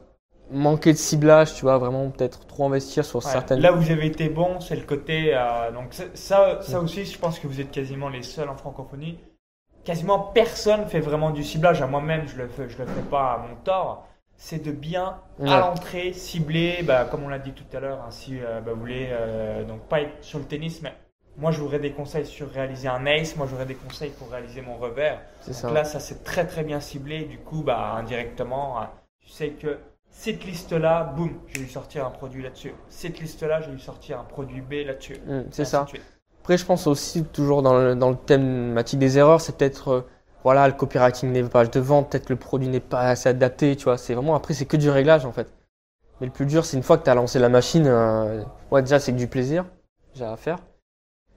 manquer 0.52 0.94
de 0.94 0.98
ciblage, 0.98 1.56
tu 1.56 1.64
vois, 1.64 1.80
vraiment 1.80 2.12
peut-être 2.12 2.46
trop 2.46 2.66
investir 2.66 3.04
sur 3.04 3.24
certaines. 3.24 3.60
Là 3.60 3.74
où 3.74 3.78
vous 3.78 3.90
avez 3.90 4.06
été 4.06 4.30
bon, 4.30 4.60
c'est 4.60 4.76
le 4.76 4.84
côté. 4.84 5.32
Euh, 5.34 5.72
donc 5.72 5.96
ça, 6.14 6.62
ça 6.62 6.80
aussi, 6.80 7.06
je 7.06 7.18
pense 7.18 7.40
que 7.40 7.48
vous 7.48 7.60
êtes 7.60 7.72
quasiment 7.72 8.10
les 8.10 8.22
seuls 8.22 8.50
en 8.50 8.56
francophonie. 8.56 9.18
Quasiment 9.84 10.20
personne 10.20 10.86
fait 10.86 11.00
vraiment 11.00 11.32
du 11.32 11.44
ciblage. 11.44 11.82
À 11.82 11.88
moi-même, 11.88 12.28
je 12.28 12.38
le 12.38 12.48
fais, 12.48 12.70
je 12.70 12.78
le 12.78 12.86
fais 12.86 13.02
pas 13.10 13.34
à 13.34 13.38
mon 13.40 13.56
tort. 13.64 14.08
C'est 14.38 14.64
de 14.64 14.72
bien 14.72 15.18
à 15.46 15.60
l'entrée 15.60 16.12
cibler, 16.14 16.84
bah, 16.84 17.06
comme 17.10 17.24
on 17.24 17.30
l'a 17.30 17.40
dit 17.40 17.54
tout 17.54 17.64
à 17.76 17.80
l'heure. 17.80 18.02
Hein, 18.02 18.12
si 18.12 18.40
euh, 18.40 18.60
bah, 18.62 18.74
vous 18.74 18.80
voulez 18.80 19.10
euh, 19.12 19.64
donc 19.64 19.82
pas 19.88 20.02
être 20.02 20.22
sur 20.22 20.40
le 20.40 20.46
tennis, 20.46 20.82
mais 20.82 20.94
moi 21.38 21.52
j'aurais 21.52 21.80
des 21.80 21.92
conseils 21.92 22.26
sur 22.26 22.50
réaliser 22.50 22.88
un 22.88 23.06
ace. 23.06 23.36
Moi 23.36 23.48
j'aurais 23.50 23.66
des 23.66 23.76
conseils 23.76 24.12
pour 24.12 24.30
réaliser 24.30 24.62
mon 24.62 24.76
revers. 24.76 25.22
Donc 25.46 25.56
ça. 25.56 25.72
là, 25.72 25.84
ça 25.84 26.00
c'est 26.00 26.24
très 26.24 26.46
très 26.46 26.64
bien 26.64 26.80
ciblé. 26.80 27.24
Du 27.24 27.38
coup, 27.38 27.64
bah 27.64 27.94
indirectement, 27.98 28.80
tu 29.22 29.30
sais 29.30 29.50
que 29.50 29.80
cette 30.14 30.46
liste-là, 30.46 31.04
boum, 31.16 31.40
je 31.48 31.56
vais 31.56 31.66
lui 31.66 31.72
sortir 31.72 32.06
un 32.06 32.12
produit 32.12 32.44
là-dessus. 32.44 32.74
Cette 32.88 33.20
liste-là, 33.20 33.62
je 33.62 33.68
vais 33.68 33.74
lui 33.74 33.82
sortir 33.82 34.20
un 34.20 34.24
produit 34.24 34.62
B 34.62 34.86
là-dessus. 34.86 35.18
Mm, 35.26 35.42
c'est 35.52 35.66
ça. 35.66 35.86
Après, 36.42 36.58
je 36.58 36.66
pense 36.66 36.88
aussi, 36.88 37.24
toujours 37.24 37.62
dans 37.62 37.74
le, 37.74 37.96
dans 37.96 38.10
le 38.10 38.16
thématique 38.16 39.00
des 39.00 39.18
erreurs, 39.18 39.42
c'est 39.42 39.58
peut-être, 39.58 39.88
euh, 39.90 40.02
voilà, 40.44 40.68
le 40.68 40.74
copywriting 40.74 41.32
n'est 41.32 41.44
pas 41.44 41.66
de 41.66 41.80
vente, 41.80 42.12
peut-être 42.12 42.30
le 42.30 42.36
produit 42.36 42.68
n'est 42.68 42.80
pas 42.80 43.02
assez 43.02 43.30
adapté, 43.30 43.76
tu 43.76 43.86
vois. 43.86 43.98
C'est 43.98 44.14
vraiment, 44.14 44.36
après, 44.36 44.54
c'est 44.54 44.66
que 44.66 44.78
du 44.78 44.90
réglage, 44.90 45.26
en 45.26 45.32
fait. 45.32 45.52
Mais 46.20 46.28
le 46.28 46.34
plus 46.34 46.46
dur, 46.46 46.66
c'est 46.66 46.78
une 46.78 46.84
fois 46.84 46.98
que 46.98 47.04
tu 47.04 47.10
as 47.10 47.16
lancé 47.16 47.40
la 47.40 47.50
machine, 47.50 47.86
euh, 47.88 48.44
ouais, 48.72 48.82
déjà, 48.82 49.00
c'est 49.00 49.14
que 49.14 49.18
du 49.18 49.28
plaisir, 49.28 49.66
déjà 50.14 50.32
à 50.34 50.38
faire. 50.38 50.60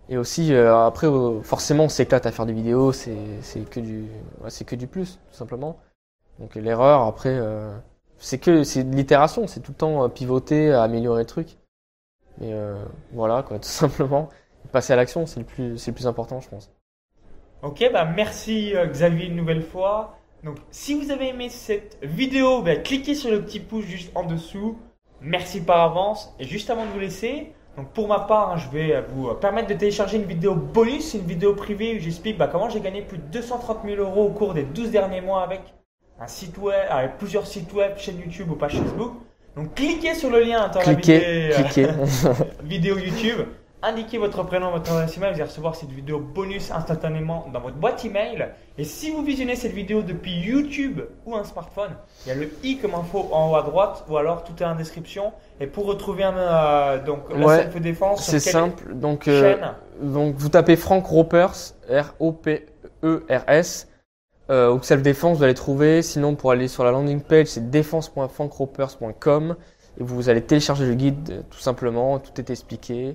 Et 0.09 0.17
aussi, 0.17 0.55
euh, 0.55 0.77
après, 0.87 1.09
forcément, 1.43 1.85
on 1.85 1.89
s'éclate 1.89 2.27
à 2.27 2.33
faire 2.33 2.47
des 2.47 2.53
vidéos, 2.53 2.93
c'est 2.93 3.17
que 3.71 3.81
du, 3.81 4.07
c'est 4.49 4.65
que 4.65 4.77
du 4.77 4.87
plus, 4.87 5.19
tout 5.31 5.37
simplement. 5.37 5.79
Donc, 6.39 6.55
l'erreur, 6.55 7.03
après, 7.03 7.41
c'est 8.19 8.39
que 8.39 8.65
c'est 8.65 8.85
de 8.85 8.95
l'itération, 8.95 9.47
c'est 9.47 9.61
tout 9.61 9.73
le 9.73 9.77
temps 9.77 10.05
euh, 10.05 10.09
pivoter, 10.09 10.73
améliorer 10.73 11.23
le 11.23 11.27
truc. 11.27 11.59
Mais 12.39 12.53
euh, 12.53 12.83
voilà, 13.13 13.43
quoi, 13.43 13.59
tout 13.61 13.69
simplement. 13.69 14.29
Passer 14.73 14.93
à 14.93 14.97
l'action, 14.97 15.27
c'est 15.27 15.41
le 15.41 15.47
plus, 15.47 15.79
c'est 15.79 15.91
le 15.91 15.95
plus 15.95 16.07
important, 16.07 16.41
je 16.41 16.49
pense. 16.49 16.71
Ok, 17.67 17.85
bah 17.93 18.05
merci 18.05 18.77
euh, 18.77 18.87
Xavier 18.87 19.27
une 19.27 19.35
nouvelle 19.35 19.63
fois. 19.63 20.21
Donc, 20.45 20.59
si 20.71 20.95
vous 20.95 21.11
avez 21.11 21.31
aimé 21.31 21.49
cette 21.49 21.99
vidéo, 22.01 22.63
bah, 22.63 22.77
cliquez 22.77 23.17
sur 23.17 23.29
le 23.29 23.43
petit 23.43 23.59
pouce 23.59 23.85
juste 23.85 24.13
en 24.15 24.23
dessous. 24.23 24.79
Merci 25.21 25.61
par 25.61 25.81
avance. 25.81 26.33
Et 26.39 26.45
juste 26.45 26.71
avant 26.71 26.87
de 26.87 26.91
vous 26.91 27.01
laisser, 27.01 27.53
donc 27.77 27.89
pour 27.89 28.07
ma 28.07 28.21
part, 28.21 28.53
hein, 28.53 28.57
je 28.57 28.69
vais 28.69 29.03
vous 29.09 29.35
permettre 29.35 29.67
de 29.67 29.75
télécharger 29.75 30.17
une 30.17 30.27
vidéo 30.27 30.55
bonus, 30.55 31.15
une 31.15 31.27
vidéo 31.27 31.55
privée 31.55 31.97
où 31.97 32.01
j'explique 32.01 32.39
bah, 32.39 32.47
comment 32.47 32.69
j'ai 32.69 32.81
gagné 32.81 33.03
plus 33.03 33.19
de 33.19 33.25
230 33.33 33.79
000 33.85 34.01
euros 34.01 34.27
au 34.27 34.31
cours 34.31 34.55
des 34.55 34.63
12 34.63 34.93
derniers 34.93 35.21
mois 35.21 35.43
avec 35.43 35.63
un 36.21 36.29
site 36.29 36.57
web, 36.59 36.87
avec 36.89 37.19
plusieurs 37.19 37.49
sites 37.49 37.73
web, 37.73 37.95
chaîne 37.97 38.21
YouTube 38.21 38.49
ou 38.49 38.55
page 38.55 38.79
Facebook. 38.79 39.15
Donc 39.57 39.75
cliquez 39.75 40.15
sur 40.15 40.31
le 40.31 40.41
lien 40.41 40.69
dans 40.69 40.79
cliquez, 40.79 41.49
la 41.49 41.63
vidéo, 41.63 41.89
vidéo 42.63 42.99
YouTube. 42.99 43.41
Indiquez 43.89 44.19
votre 44.19 44.43
prénom, 44.43 44.73
votre 44.73 44.91
adresse 44.91 45.17
email, 45.17 45.31
vous 45.31 45.37
allez 45.37 45.49
recevoir 45.49 45.77
cette 45.77 45.93
vidéo 45.93 46.19
bonus 46.19 46.73
instantanément 46.73 47.47
dans 47.53 47.61
votre 47.61 47.77
boîte 47.77 48.05
email. 48.05 48.49
Et 48.79 48.83
si 48.83 49.13
vous 49.13 49.23
visionnez 49.23 49.55
cette 49.55 49.71
vidéo 49.71 50.03
depuis 50.03 50.33
YouTube 50.33 51.03
ou 51.25 51.37
un 51.37 51.45
smartphone, 51.45 51.93
il 52.25 52.31
y 52.31 52.33
a 52.33 52.35
le 52.35 52.51
i 52.65 52.79
comme 52.79 52.97
info 52.97 53.29
en 53.31 53.53
haut 53.53 53.55
à 53.55 53.63
droite 53.63 54.05
ou 54.09 54.17
alors 54.17 54.43
tout 54.43 54.61
est 54.61 54.67
en 54.67 54.75
description. 54.75 55.33
Et 55.61 55.69
pour 55.69 55.87
retrouver 55.87 56.25
un, 56.25 56.37
euh, 56.37 57.05
donc 57.05 57.31
la 57.31 57.47
ouais, 57.47 57.59
self-défense, 57.59 58.25
c'est 58.25 58.41
simple. 58.41 58.93
Donc, 58.93 59.29
euh, 59.29 59.55
donc 60.03 60.35
vous 60.35 60.49
tapez 60.49 60.75
Frank 60.75 61.07
Ropers, 61.07 61.55
R-O-P-E-R-S. 61.89 63.89
Euh, 64.51 64.73
ou 64.73 64.83
self-défense, 64.83 65.39
vous 65.39 65.45
allez 65.45 65.55
trouver. 65.55 66.03
Sinon, 66.03 66.35
pour 66.35 66.51
aller 66.51 66.67
sur 66.67 66.83
la 66.83 66.91
landing 66.91 67.21
page, 67.21 67.47
c'est 67.47 67.71
défense.frankropers.com 67.71 69.55
et 70.01 70.03
vous 70.03 70.29
allez 70.29 70.43
télécharger 70.43 70.87
le 70.87 70.95
guide 70.95 71.45
tout 71.51 71.61
simplement. 71.61 72.19
Tout 72.19 72.33
est 72.41 72.51
expliqué. 72.51 73.15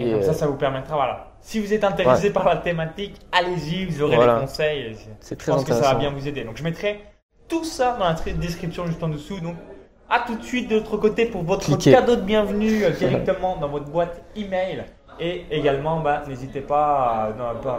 Et, 0.00 0.12
comme 0.12 0.22
ça, 0.22 0.30
euh, 0.30 0.34
ça 0.34 0.46
vous 0.46 0.56
permettra, 0.56 0.96
voilà. 0.96 1.26
Si 1.40 1.60
vous 1.60 1.72
êtes 1.72 1.84
intéressé 1.84 2.32
par 2.32 2.46
la 2.46 2.56
thématique, 2.56 3.14
allez-y, 3.32 3.86
vous 3.86 4.02
aurez 4.02 4.16
les 4.16 4.40
conseils. 4.40 4.96
C'est 5.20 5.36
très 5.36 5.52
Je 5.52 5.56
pense 5.56 5.64
que 5.64 5.72
ça 5.72 5.92
va 5.92 5.94
bien 5.94 6.10
vous 6.10 6.26
aider. 6.26 6.44
Donc, 6.44 6.56
je 6.56 6.64
mettrai 6.64 7.00
tout 7.48 7.64
ça 7.64 7.96
dans 7.98 8.06
la 8.06 8.14
description 8.34 8.86
juste 8.86 9.02
en 9.02 9.08
dessous. 9.08 9.40
Donc, 9.40 9.56
à 10.08 10.20
tout 10.26 10.36
de 10.36 10.42
suite 10.42 10.68
de 10.68 10.76
l'autre 10.76 10.96
côté 10.96 11.26
pour 11.26 11.42
votre 11.42 11.76
cadeau 11.78 12.16
de 12.16 12.22
bienvenue 12.22 12.84
directement 12.98 13.56
dans 13.56 13.68
votre 13.68 13.86
boîte 13.86 14.22
email. 14.36 14.84
Et 15.20 15.44
également, 15.50 16.00
bah, 16.00 16.22
n'hésitez 16.26 16.60
pas 16.60 17.32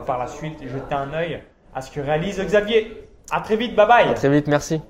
par 0.06 0.20
la 0.20 0.28
suite 0.28 0.60
jeter 0.62 0.94
un 0.94 1.14
œil 1.14 1.42
à 1.74 1.82
ce 1.82 1.92
que 1.92 2.00
réalise 2.00 2.40
Xavier. 2.40 3.08
À 3.32 3.42
très 3.42 3.56
vite, 3.56 3.76
bye 3.76 3.88
bye. 3.88 4.10
À 4.10 4.14
très 4.14 4.30
vite, 4.30 4.48
merci. 4.48 4.82